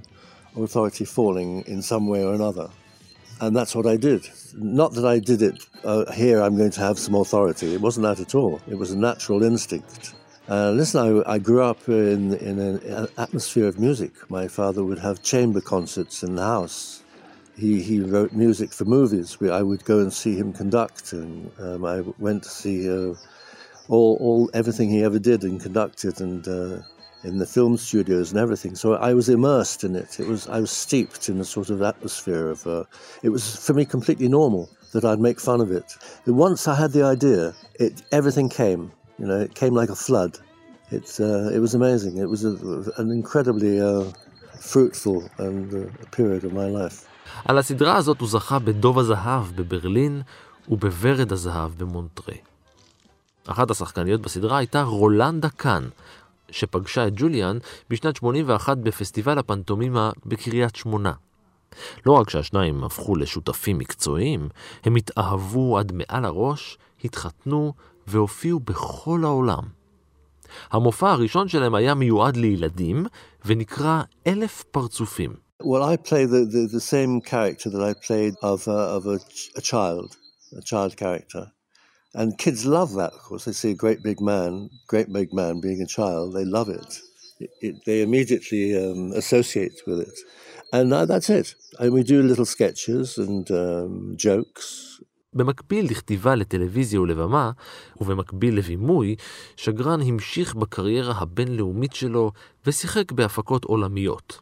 authority 0.57 1.05
falling 1.05 1.61
in 1.67 1.83
some 1.83 2.07
way 2.07 2.23
or 2.23 2.33
another, 2.33 2.69
and 3.39 3.55
that's 3.55 3.75
what 3.75 3.85
I 3.85 3.97
did. 3.97 4.27
Not 4.55 4.93
that 4.93 5.05
I 5.05 5.19
did 5.19 5.43
it 5.43 5.67
uh, 5.83 6.11
here. 6.11 6.41
I'm 6.41 6.57
going 6.57 6.71
to 6.71 6.81
have 6.81 6.97
some 6.97 7.13
authority. 7.13 7.75
It 7.75 7.81
wasn't 7.81 8.05
that 8.05 8.19
at 8.19 8.33
all. 8.33 8.61
It 8.67 8.79
was 8.79 8.89
a 8.89 8.97
natural 8.97 9.43
instinct. 9.43 10.15
Uh, 10.53 10.71
listen, 10.71 10.99
I, 11.25 11.35
I 11.35 11.37
grew 11.39 11.63
up 11.71 11.81
in 11.87 12.33
in 12.49 12.55
an 12.59 13.07
atmosphere 13.17 13.67
of 13.67 13.75
music. 13.87 14.11
My 14.29 14.47
father 14.47 14.81
would 14.83 14.99
have 14.99 15.15
chamber 15.31 15.61
concerts 15.61 16.23
in 16.23 16.35
the 16.35 16.47
house 16.55 17.03
he, 17.55 17.81
he 17.81 17.99
wrote 17.99 18.33
music 18.33 18.73
for 18.73 18.85
movies. 18.85 19.39
We, 19.39 19.49
I 19.49 19.61
would 19.61 19.85
go 19.85 19.99
and 19.99 20.11
see 20.11 20.35
him 20.35 20.53
conduct, 20.53 21.13
and 21.13 21.51
um, 21.59 21.85
I 21.85 22.01
went 22.17 22.43
to 22.43 22.49
see 22.49 22.89
uh, 22.89 23.13
all, 23.87 24.17
all 24.19 24.49
everything 24.53 24.89
he 24.89 25.03
ever 25.03 25.19
did 25.19 25.43
and 25.43 25.61
conducted, 25.61 26.19
and 26.19 26.47
uh, 26.47 26.81
in 27.23 27.37
the 27.37 27.45
film 27.45 27.77
studios 27.77 28.31
and 28.31 28.39
everything. 28.39 28.75
So 28.75 28.95
I 28.95 29.13
was 29.13 29.29
immersed 29.29 29.83
in 29.83 29.95
it. 29.95 30.19
It 30.19 30.27
was 30.27 30.47
I 30.47 30.59
was 30.59 30.71
steeped 30.71 31.29
in 31.29 31.39
a 31.39 31.45
sort 31.45 31.69
of 31.69 31.81
atmosphere 31.81 32.49
of. 32.49 32.65
Uh, 32.65 32.83
it 33.21 33.29
was 33.29 33.55
for 33.55 33.73
me 33.73 33.85
completely 33.85 34.27
normal 34.27 34.69
that 34.91 35.05
I'd 35.05 35.19
make 35.19 35.39
fun 35.39 35.61
of 35.61 35.71
it. 35.71 35.95
Once 36.25 36.67
I 36.67 36.75
had 36.75 36.91
the 36.91 37.03
idea, 37.03 37.53
it 37.79 38.01
everything 38.11 38.49
came. 38.49 38.91
You 39.23 39.29
know, 39.29 39.39
it 39.39 39.55
came 39.61 39.73
like 39.81 39.91
a 39.97 39.99
flood. 40.07 40.33
It 40.97 41.07
uh, 41.27 41.55
it 41.55 41.61
was 41.65 41.73
amazing. 41.79 42.13
It 42.23 42.29
was 42.33 42.41
a, 42.51 42.53
an 43.01 43.09
incredibly 43.19 43.75
uh, 43.79 44.03
fruitful 44.71 45.19
and 45.45 45.67
uh, 45.73 45.79
period 46.17 46.43
of 46.43 46.51
my 46.51 46.67
life. 46.67 47.07
על 47.45 47.57
הסדרה 47.57 47.95
הזאת 47.95 48.21
הוא 48.21 48.29
זכה 48.29 48.59
בדוב 48.59 48.99
הזהב 48.99 49.45
בברלין 49.55 50.21
ובוורד 50.69 51.31
הזהב 51.31 51.71
במונטרה. 51.77 52.35
אחת 53.47 53.71
השחקניות 53.71 54.21
בסדרה 54.21 54.57
הייתה 54.57 54.83
רולנדה 54.83 55.49
קאן, 55.49 55.83
שפגשה 56.51 57.07
את 57.07 57.13
ג'וליאן 57.15 57.57
בשנת 57.89 58.15
81 58.15 58.77
בפסטיבל 58.77 59.37
הפנטומימה 59.37 60.11
בקריית 60.25 60.75
שמונה. 60.75 61.13
לא 62.05 62.11
רק 62.11 62.29
שהשניים 62.29 62.83
הפכו 62.83 63.15
לשותפים 63.15 63.77
מקצועיים, 63.77 64.49
הם 64.83 64.95
התאהבו 64.95 65.79
עד 65.79 65.91
מעל 65.91 66.25
הראש, 66.25 66.77
התחתנו 67.03 67.73
והופיעו 68.07 68.59
בכל 68.59 69.21
העולם. 69.23 69.63
המופע 70.71 71.11
הראשון 71.11 71.47
שלהם 71.47 71.75
היה 71.75 71.93
מיועד 71.93 72.37
לילדים 72.37 73.05
ונקרא 73.45 74.01
אלף 74.27 74.63
פרצופים. 74.71 75.33
Well, 75.63 75.83
I 75.83 75.95
play 75.95 76.25
the, 76.25 76.43
the, 76.55 76.67
the 76.67 76.81
same 76.81 77.21
character 77.21 77.69
that 77.69 77.81
I 77.81 77.93
played 78.07 78.33
of, 78.41 78.67
a, 78.67 78.79
of 78.97 79.05
a, 79.05 79.17
a 79.55 79.61
child, 79.61 80.17
a 80.57 80.61
child 80.61 80.97
character. 80.97 81.43
And 82.13 82.37
kids 82.37 82.65
love 82.65 82.93
that, 82.95 83.13
of 83.13 83.21
course. 83.27 83.45
They 83.45 83.53
see 83.53 83.71
a 83.71 83.75
great 83.85 84.03
big 84.03 84.19
man, 84.21 84.69
great 84.87 85.11
big 85.11 85.33
man 85.33 85.61
being 85.61 85.81
a 85.81 85.87
child. 85.87 86.33
They 86.33 86.45
love 86.45 86.69
it. 86.69 86.91
it, 87.39 87.49
it 87.61 87.75
they 87.85 88.01
immediately 88.01 88.65
um, 88.77 89.11
associate 89.13 89.81
with 89.87 90.01
it. 90.01 90.17
And 90.77 90.91
that's 90.91 91.29
it. 91.29 91.47
And 91.79 91.93
we 91.93 92.01
do 92.11 92.17
little 92.31 92.49
sketches 92.55 93.17
and 93.25 93.45
um, 93.51 94.15
jokes. 94.17 94.89
במקביל 95.35 95.85
לכתיבה 95.91 96.35
לטלוויזיה 96.35 97.01
ולבמה, 97.01 97.51
ובמקביל 98.01 98.57
לבימוי, 98.57 99.15
שגרן 99.57 100.01
המשיך 100.01 100.55
בקריירה 100.55 101.13
הבינלאומית 101.17 101.93
שלו 101.93 102.31
ושיחק 102.65 103.11
בהפקות 103.11 103.63
עולמיות. 103.63 104.39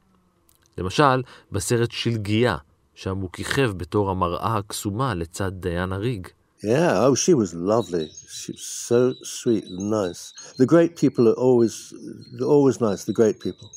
למשל, 0.78 1.22
בסרט 1.52 1.91
שלגיה, 1.91 2.58
שם 2.96 3.17
הוא 3.17 3.30
כיכב 3.34 3.72
בתור 3.78 4.10
המראה 4.10 4.58
הקסומה 4.58 5.13
לצד 5.13 5.52
דיאנה 5.54 5.98
ריג. 5.98 6.28
Yeah, 6.63 7.06
oh, 7.06 7.15
she 7.15 7.34
was 7.34 7.56
lovely. 7.56 8.08
She 8.39 8.52
was 8.52 8.65
so 8.89 9.13
sweet 9.24 9.65
and 9.65 9.89
nice. 9.89 10.22
The 10.60 10.67
great 10.67 10.96
people 10.96 11.28
are 11.28 11.39
always, 11.48 11.91
they're 12.34 12.54
always 12.58 12.80
nice, 12.80 13.04
the 13.06 13.13
great 13.22 13.39
people. 13.39 13.70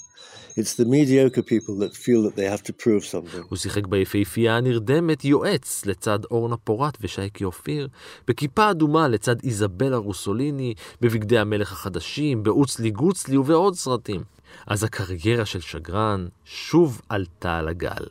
It's 0.56 0.74
the 0.76 0.84
mediocre 0.84 1.42
people 1.42 1.74
that 1.82 1.92
feel 1.96 2.22
that 2.26 2.36
they 2.36 2.46
have 2.46 2.62
to 2.62 2.72
prove 2.72 3.04
something. 3.04 3.46
הוא 3.48 3.56
שיחק 3.56 3.86
ביפהפייה 3.86 4.56
הנרדמת 4.56 5.24
יועץ 5.24 5.86
לצד 5.86 6.18
אורנה 6.30 6.56
פורת 6.56 6.98
ושייקי 7.00 7.44
אופיר, 7.44 7.88
בכיפה 8.28 8.70
אדומה 8.70 9.08
לצד 9.08 9.36
איזבלה 9.44 9.96
רוסוליני, 9.96 10.74
בבגדי 11.00 11.38
המלך 11.38 11.72
החדשים, 11.72 12.42
באוצלי 12.42 12.90
גוצלי 12.90 13.36
ובעוד 13.36 13.74
סרטים. 13.74 14.22
אז 14.66 14.84
הקריירה 14.84 15.44
של 15.44 15.60
שגרן 15.60 16.26
שוב 16.44 17.00
עלתה 17.08 17.58
על 17.58 17.68
הגל. 17.68 18.04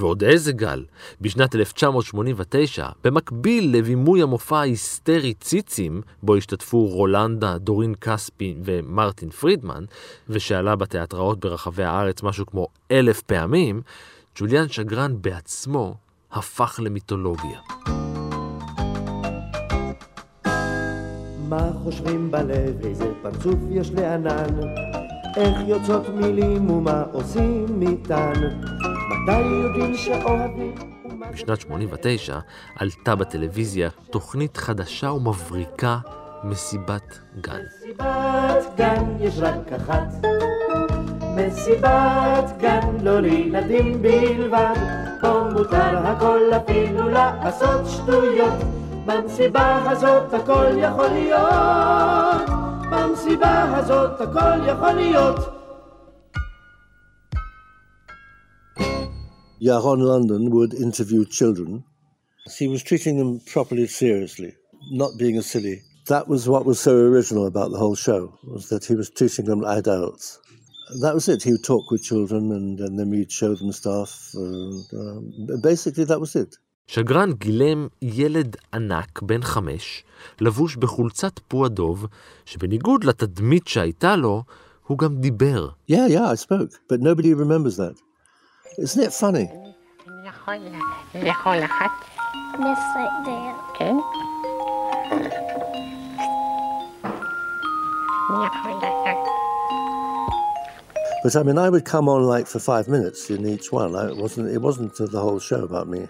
ועוד 0.00 0.24
איזה 0.24 0.52
גל. 0.52 0.84
בשנת 1.20 1.54
1989, 1.54 2.88
במקביל 3.04 3.76
לבימוי 3.76 4.22
המופע 4.22 4.58
ההיסטרי 4.58 5.34
ציצים, 5.34 6.02
בו 6.22 6.36
השתתפו 6.36 6.86
רולנדה, 6.86 7.58
דורין 7.58 7.94
כספי 7.94 8.54
ומרטין 8.64 9.30
פרידמן, 9.30 9.84
ושעלה 10.28 10.76
בתיאטראות 10.76 11.40
ברחבי 11.40 11.84
הארץ 11.84 12.22
משהו 12.22 12.46
כמו 12.46 12.66
אלף 12.90 13.22
פעמים, 13.22 13.82
ג'וליאן 14.38 14.68
שגרן 14.68 15.14
בעצמו 15.20 15.94
הפך 16.32 16.80
למיתולוגיה. 16.82 17.60
מה 21.48 21.70
חושבים 21.82 22.30
בלב, 22.30 22.86
איזה 22.86 23.12
פרצוף 23.22 23.58
יש 23.70 23.90
לענן? 23.90 24.60
איך 25.36 25.58
יוצאות 25.66 26.08
מילים 26.08 26.70
ומה 26.70 27.04
עושים 27.12 27.82
איתן? 27.82 28.32
בשנת 31.32 31.60
89 31.60 32.38
עלתה 32.76 33.14
בטלוויזיה 33.16 33.90
תוכנית 34.10 34.56
חדשה 34.56 35.10
ומבריקה, 35.10 35.98
מסיבת 36.44 37.18
גן. 37.40 37.60
מסיבת 37.66 38.76
גן 38.76 39.04
יש 39.20 39.38
רק 39.38 39.72
אחת. 39.72 40.14
מסיבת 41.36 42.52
גן 42.60 42.96
לא 43.02 43.20
לילדים 43.20 44.02
בלבד. 44.02 44.74
פה 45.20 45.42
מותר 45.52 45.98
הכל 46.06 46.40
אפילו 46.56 47.08
לעשות 47.08 47.86
שטויות. 47.86 48.54
במסיבה 49.06 49.90
הזאת 49.90 50.34
הכל 50.34 50.66
יכול 50.76 51.08
להיות. 51.08 52.50
במסיבה 52.90 53.76
הזאת 53.76 54.20
הכל 54.20 54.66
יכול 54.66 54.92
להיות. 54.92 55.59
Yaron 59.62 60.00
London 60.12 60.50
would 60.50 60.72
interview 60.72 61.24
children. 61.26 61.84
He 62.58 62.66
was 62.66 62.82
treating 62.82 63.18
them 63.18 63.40
properly, 63.40 63.86
seriously, 63.86 64.54
not 64.90 65.18
being 65.18 65.36
a 65.36 65.42
silly. 65.42 65.82
That 66.06 66.28
was 66.28 66.48
what 66.48 66.64
was 66.64 66.80
so 66.80 66.96
original 66.96 67.46
about 67.46 67.70
the 67.70 67.78
whole 67.78 67.94
show, 67.94 68.22
was 68.44 68.70
that 68.70 68.84
he 68.86 68.94
was 68.94 69.10
treating 69.10 69.44
them 69.44 69.60
like 69.60 69.78
adults. 69.86 70.38
That 71.02 71.14
was 71.14 71.28
it. 71.28 71.42
He 71.42 71.52
would 71.52 71.62
talk 71.62 71.90
with 71.90 72.02
children 72.02 72.50
and, 72.52 72.80
and 72.80 72.98
then 72.98 73.10
we'd 73.10 73.30
show 73.30 73.54
them 73.54 73.70
stuff. 73.72 74.30
And, 74.34 74.84
um, 74.94 75.60
basically, 75.62 76.04
that 76.04 76.20
was 76.20 76.34
it. 76.36 76.56
שגרן 76.86 77.32
גילם 77.32 77.88
ילד 78.02 78.56
ענק 78.74 79.22
בן 79.22 79.42
חמש, 79.42 80.04
לבוש 80.40 80.76
בחולצת 80.76 81.40
פו 81.48 81.64
הדוב, 81.66 82.06
שבניגוד 82.44 83.04
לתדמית 83.04 83.68
שהייתה 83.68 84.16
לו, 84.16 84.42
הוא 84.86 84.98
גם 84.98 85.20
דיבר. 85.20 85.68
Yeah, 85.90 86.08
yeah, 86.08 86.26
I 86.26 86.34
spoke, 86.34 86.72
but 86.88 87.00
nobody 87.00 87.34
remembers 87.34 87.76
that. 87.76 87.94
Isn't 88.77 89.03
it 89.03 89.13
funny? 89.13 89.47
יכול 90.25 90.55
לאכול 91.15 91.63
אחת? 91.65 91.91
בסדר. 92.53 93.51
כן? 93.77 93.95
אני 98.29 98.45
יכול 98.45 98.71
לעשות. 98.71 99.25
But 101.25 101.35
I 101.35 101.43
mean, 101.43 101.57
I 101.57 101.69
would 101.69 101.85
come 101.85 102.07
on 102.07 102.21
like 102.23 102.45
for 102.45 102.59
five 102.59 102.87
minutes 102.87 103.31
in 103.31 103.47
each 103.47 103.71
one. 103.71 103.95
I, 103.95 104.09
it 104.09 104.17
wasn't. 104.17 104.47
It 104.57 104.61
wasn't 104.61 104.91
the 105.15 105.19
whole 105.25 105.39
show 105.39 105.63
about 105.63 105.87
me. 105.87 106.01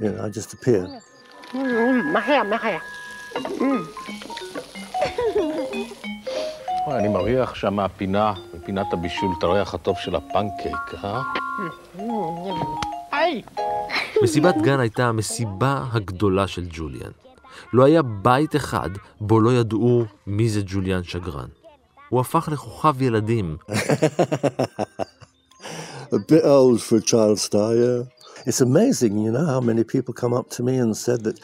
You 0.00 0.10
know, 0.10 0.24
I 0.24 0.28
just 0.28 0.52
appear. 0.54 0.86
מהר, 2.12 2.42
מהר. 2.42 2.78
וואי, 6.86 6.98
אני 6.98 7.08
מריח 7.08 7.54
שם 7.54 7.74
מהפינה, 7.74 8.34
מפינת 8.67 8.93
הבישול, 8.93 9.29
את 9.37 9.43
הריח 9.43 9.73
הטוב 9.73 9.97
של 9.97 10.15
הפנקייק, 10.15 11.03
אה? 11.03 11.21
היי! 13.11 13.41
מסיבת 14.23 14.55
גן 14.61 14.79
הייתה 14.79 15.07
המסיבה 15.07 15.85
הגדולה 15.91 16.47
של 16.47 16.67
ג'וליאן. 16.69 17.11
לא 17.73 17.83
היה 17.83 18.01
בית 18.01 18.55
אחד 18.55 18.89
בו 19.21 19.39
לא 19.39 19.53
ידעו 19.53 20.05
מי 20.27 20.49
זה 20.49 20.61
ג'וליאן 20.65 21.03
שגרן. 21.03 21.47
הוא 22.09 22.19
הפך 22.19 22.49
לכוכב 22.51 23.01
ילדים. 23.01 23.57
A 26.11 26.19
bit 26.31 26.43
old 26.43 26.81
for 26.81 26.97
a 26.97 27.01
child 27.01 27.39
star, 27.39 27.75
yeah. 27.75 28.03
It's 28.45 28.61
amazing, 28.61 29.13
you 29.25 29.31
know, 29.31 29.45
how 29.45 29.61
many 29.61 29.83
people 29.83 30.13
come 30.13 30.33
up 30.33 30.49
to 30.55 30.63
me 30.63 30.77
and 30.77 30.95
said 31.05 31.19
that 31.27 31.37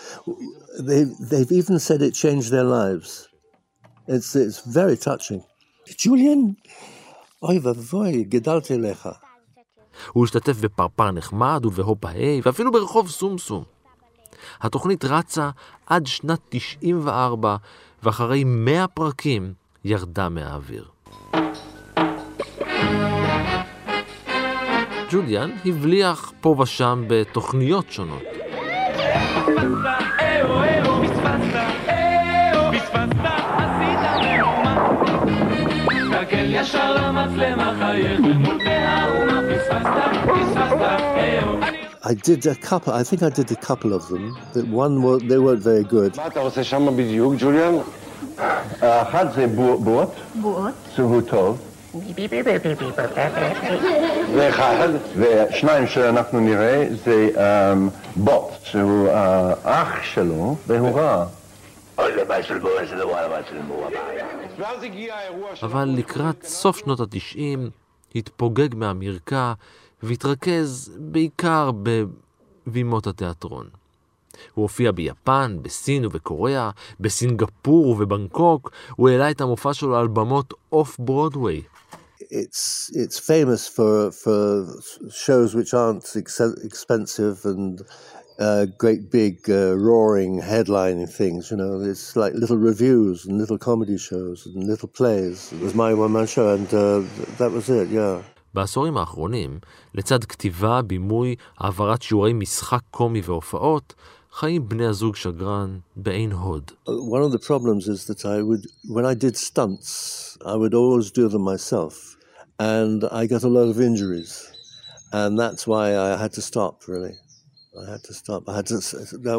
they, 0.89 1.03
they've 1.29 1.53
even 1.59 1.79
said 1.79 2.01
it 2.01 2.13
changed 2.23 2.49
their 2.51 2.67
lives. 2.79 3.29
It's, 4.07 4.35
it's 4.35 4.59
very 4.79 4.97
touching. 4.97 5.41
Julian, 6.03 6.55
אוי 7.43 7.59
ואבוי, 7.59 8.23
גדלתי 8.23 8.77
לך. 8.77 9.09
הוא 10.11 10.23
השתתף 10.23 10.61
בפרפר 10.61 11.11
נחמד 11.11 11.65
ובהופ 11.65 12.05
ההי, 12.05 12.41
ואפילו 12.45 12.71
ברחוב 12.71 13.09
סומסום. 13.09 13.63
התוכנית 14.61 15.05
רצה 15.05 15.49
עד 15.85 16.05
שנת 16.05 16.39
94, 16.49 17.55
ואחרי 18.03 18.43
100 18.43 18.87
פרקים 18.87 19.53
ירדה 19.83 20.29
מהאוויר. 20.29 20.85
ג'וליאן 25.11 25.49
הבליח 25.65 26.33
פה 26.41 26.55
ושם 26.59 27.03
בתוכניות 27.07 27.91
שונות. 27.91 28.23
ישר 36.63 36.93
למצלמה 36.93 37.73
חייך 37.79 38.19
מול 38.19 38.57
מהאומה 38.63 39.41
פספסת, 39.49 40.13
פספסת, 40.27 40.73
I 42.03 42.13
did 42.13 42.45
a 42.45 42.55
couple, 42.69 42.91
I 42.93 43.03
think 43.03 43.21
I 43.23 43.29
did 43.29 43.51
a 43.51 43.55
couple 43.55 43.91
of 43.93 44.03
them. 44.09 44.25
That 44.53 44.67
one, 44.67 45.01
were, 45.03 45.19
they 45.19 45.39
weren't 45.45 45.63
very 45.63 45.83
good. 45.83 46.17
מה 46.17 46.27
אתה 46.27 46.39
עושה 46.39 46.63
שם 46.63 46.97
בדיוק, 46.97 47.33
ג'וליאן? 47.37 47.73
האחד 48.81 49.25
זה 49.35 49.47
בוט. 49.47 49.79
בוט. 50.41 50.71
שהוא 50.95 51.21
טוב. 51.21 51.57
זה 54.33 54.49
אחד, 54.49 54.87
ושניים 55.17 55.87
שאנחנו 55.87 56.39
נראה 56.39 56.87
זה 57.05 57.29
בוט, 58.15 58.51
שהוא 58.63 59.09
אח 59.63 60.03
שלו, 60.03 60.55
והוא 60.67 60.99
רע. 60.99 61.25
אבל 65.61 65.89
לקראת 65.97 66.43
סוף 66.43 66.77
שנות 66.77 66.99
התשעים 66.99 67.69
התפוגג 68.15 68.75
מהמרקע 68.75 69.53
והתרכז 70.03 70.91
בעיקר 70.99 71.71
בבימות 71.83 73.07
התיאטרון. 73.07 73.69
הוא 74.53 74.63
הופיע 74.63 74.91
ביפן, 74.91 75.57
בסין 75.61 76.05
ובקוריאה, 76.05 76.69
בסינגפור 76.99 77.87
ובבנקוק, 77.87 78.71
הוא 78.95 79.09
העלה 79.09 79.31
את 79.31 79.41
המופע 79.41 79.73
שלו 79.73 79.97
על 79.97 80.07
במות 80.07 80.53
אוף 80.71 80.99
ברודוויי. 80.99 81.61
It's, 82.21 82.89
it's 83.03 83.19
famous 83.19 83.67
for, 83.67 84.11
for 84.23 84.65
shows 85.25 85.53
which 85.53 85.73
aren't 85.73 86.07
expensive 86.69 87.45
and 87.45 87.81
uh, 88.38 88.66
great 88.84 89.10
big 89.10 89.50
uh, 89.50 89.76
roaring 89.76 90.40
headlining 90.40 91.08
things. 91.20 91.50
You 91.50 91.56
know, 91.56 91.80
it's 91.80 92.16
like 92.16 92.34
little 92.34 92.56
reviews 92.56 93.26
and 93.26 93.38
little 93.38 93.58
comedy 93.58 93.98
shows 93.98 94.46
and 94.46 94.64
little 94.64 94.88
plays. 94.88 95.52
It 95.52 95.60
was 95.60 95.74
my 95.74 95.94
one 95.94 96.12
man 96.12 96.26
show, 96.26 96.54
and 96.54 96.68
uh, 96.72 97.02
that 97.38 97.50
was 97.50 97.68
it. 97.68 97.88
Yeah. 97.88 98.22
בעשורים 98.54 98.96
האחרונים, 98.96 99.58
לצד 99.94 100.24
כתיבה, 100.24 100.82
בימוי, 100.82 101.34
העברת 101.58 102.02
שיעורי 102.02 102.32
משחק 102.32 102.80
קומי 102.90 103.20
והופעות, 103.24 103.94
חיים 104.32 104.68
בני 104.68 104.86
הזוג 104.86 105.16
שגרן 105.16 105.78
בעין 105.96 106.32
הוד. 106.32 106.70
One 106.86 107.22
of 107.22 107.32
the 107.32 107.38
problems 107.38 107.88
is 107.88 108.06
that 108.06 108.24
I 108.24 108.42
would, 108.42 108.66
when 108.88 109.04
I 109.04 109.14
did 109.14 109.36
stunts, 109.36 110.38
I 110.44 110.54
would 110.54 110.74
always 110.74 111.10
do 111.10 111.28
them 111.28 111.42
myself, 111.42 112.16
and 112.58 113.04
I 113.20 113.26
got 113.26 113.42
a 113.44 113.52
lot 113.58 113.68
of 113.72 113.80
injuries, 113.80 114.32
and 115.12 115.38
that's 115.38 115.66
why 115.66 115.84
I 115.96 116.16
had 116.22 116.32
to 116.38 116.42
stop, 116.42 116.74
really. 116.88 117.14
I 117.81 117.91
had 117.91 118.03
to 118.03 118.13
stop. 118.13 118.47
I 118.47 118.55
had 118.57 118.67
to. 118.67 118.77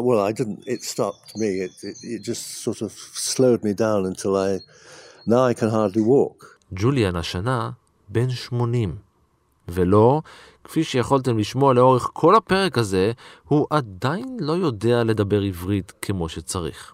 Well, 0.01 0.19
I 0.19 0.31
didn't. 0.31 0.63
It 0.67 0.83
stopped 0.83 1.37
me. 1.37 1.61
It, 1.65 1.71
it, 1.83 1.97
it 2.03 2.21
just 2.21 2.43
sort 2.65 2.81
of 2.81 2.91
slowed 2.91 3.63
me 3.63 3.73
down 3.73 4.05
until 4.05 4.35
I. 4.35 4.59
Now 5.25 5.43
I 5.45 5.53
can 5.53 5.69
hardly 5.69 6.01
walk. 6.01 6.45
ג'וליאן 6.73 7.15
השנה 7.15 7.71
בן 8.09 8.29
80. 8.29 8.95
ולא, 9.67 10.21
כפי 10.63 10.83
שיכולתם 10.83 11.37
לשמוע 11.37 11.73
לאורך 11.73 12.09
כל 12.13 12.35
הפרק 12.35 12.77
הזה, 12.77 13.11
הוא 13.47 13.67
עדיין 13.69 14.37
לא 14.39 14.53
יודע 14.53 15.03
לדבר 15.03 15.41
עברית 15.41 15.93
כמו 16.01 16.29
שצריך. 16.29 16.93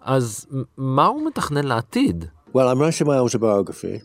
אז 0.00 0.46
מה 0.76 1.06
הוא 1.06 1.26
מתכנן 1.26 1.64
לעתיד? 1.64 2.24
Well, 2.54 2.68
I'm 2.68 2.78
writing 2.78 3.06
my 3.06 3.18
autobiography. 3.18 4.00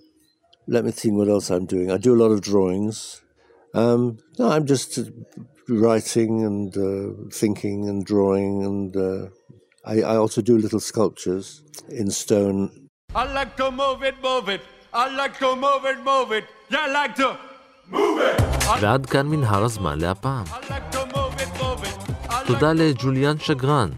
Let 0.68 0.84
me 0.86 0.92
think 0.92 1.14
what 1.14 1.28
else 1.28 1.50
I'm 1.52 1.66
doing. 1.66 1.92
I 1.92 1.98
do 1.98 2.14
a 2.14 2.20
lot 2.24 2.32
of 2.32 2.42
drawings. 2.42 3.22
Um, 3.74 4.18
no, 4.40 4.50
I'm 4.50 4.66
just 4.66 5.00
writing 5.70 6.44
and 6.44 6.76
uh, 6.78 7.30
thinking 7.32 7.90
and 7.90 8.06
drawing, 8.06 8.64
and 8.64 8.96
uh, 8.96 9.30
I, 9.86 10.02
I, 10.02 10.16
also 10.18 10.42
do 10.42 10.58
little 10.58 10.80
sculptures 10.80 11.62
in 11.90 12.12
stone. 12.12 12.90
I 13.16 13.26
like 13.34 13.56
to 13.58 13.72
move 13.72 14.04
it, 14.04 14.16
move 14.22 14.50
it. 14.50 14.62
I 14.94 15.14
like 15.16 15.40
to 15.40 15.56
move 15.56 15.86
it, 15.86 15.98
move 16.04 16.32
it. 16.32 16.46
Yeah, 16.70 16.86
I 16.88 16.92
like 16.92 17.16
to 17.16 17.38
move 17.88 18.20
it. 18.20 18.42
ועד 18.82 19.06
כאן 19.06 19.28
מנהר 19.28 19.64
הזמן 19.64 20.00
להפעם. 20.02 20.44
תודה 22.46 22.74
לג'וליאן 22.74 23.40
שגרן. 23.40 23.90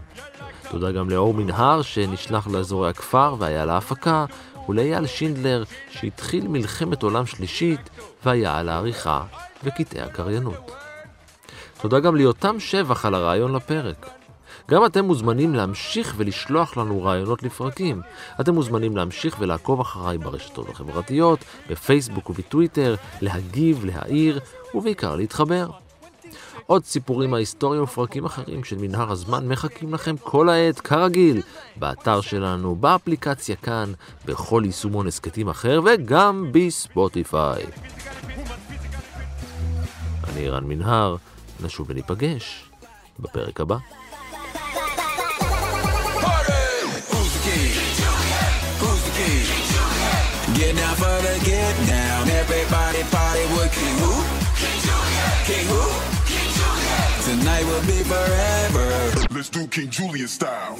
תודה 0.70 0.92
גם 0.92 1.10
לאור 1.10 1.34
מנהר 1.34 1.82
שנשלח 1.82 2.46
לאזורי 2.46 2.90
הכפר 2.90 3.34
והיה 3.38 3.64
להפקה, 3.64 4.24
ולאייל 4.68 5.06
שינדלר 5.06 5.64
שהתחיל 5.90 6.48
מלחמת 6.48 7.02
עולם 7.02 7.26
שלישית 7.26 7.80
והיה 8.24 8.58
על 8.58 8.68
העריכה 8.68 9.22
וקטעי 9.64 10.00
הקריינות. 10.00 10.87
תודה 11.80 12.00
גם 12.00 12.16
ליותם 12.16 12.60
שבח 12.60 13.06
על 13.06 13.14
הרעיון 13.14 13.54
לפרק. 13.54 14.10
גם 14.70 14.84
אתם 14.86 15.04
מוזמנים 15.04 15.54
להמשיך 15.54 16.14
ולשלוח 16.16 16.76
לנו 16.76 17.02
רעיונות 17.02 17.42
לפרקים. 17.42 18.00
אתם 18.40 18.54
מוזמנים 18.54 18.96
להמשיך 18.96 19.36
ולעקוב 19.38 19.80
אחריי 19.80 20.18
ברשתות 20.18 20.68
החברתיות, 20.68 21.38
בפייסבוק 21.70 22.30
ובטוויטר, 22.30 22.94
להגיב, 23.20 23.84
להעיר, 23.84 24.40
ובעיקר 24.74 25.16
להתחבר. 25.16 25.70
עוד 26.66 26.84
סיפורים 26.84 27.30
מההיסטוריה 27.30 27.82
ופרקים 27.82 28.24
אחרים 28.24 28.64
של 28.64 28.76
מנהר 28.78 29.12
הזמן 29.12 29.48
מחכים 29.48 29.94
לכם 29.94 30.16
כל 30.16 30.48
העת, 30.48 30.80
כרגיל, 30.80 31.42
באתר 31.76 32.20
שלנו, 32.20 32.76
באפליקציה 32.76 33.56
כאן, 33.56 33.92
בכל 34.24 34.62
יישומון 34.64 35.06
הסכתים 35.06 35.48
אחר 35.48 35.80
וגם 35.84 36.50
בספוטיפיי. 36.52 37.64
אני 40.28 40.48
רן 40.48 40.64
מנהר, 40.64 41.16
נשוב 41.60 41.90
וניפגש 41.90 42.64
בפרק 43.18 43.60
הבא. 43.60 43.76
Get 50.58 50.74
down 50.74 50.96
for 51.02 51.18
the 51.26 51.34
get 51.50 51.74
down. 51.86 52.22
Everybody 52.42 53.02
party 53.14 53.44
with 53.54 53.70
King 53.78 53.96
Who? 54.02 54.12
King 55.48 55.66
Who? 55.72 55.82
Tonight 57.26 57.64
will 57.70 57.84
be 57.92 58.00
forever. 58.12 58.88
Let's 59.34 59.50
do 59.50 59.62
King 59.68 59.90
Julian 59.90 60.26
style. 60.26 60.76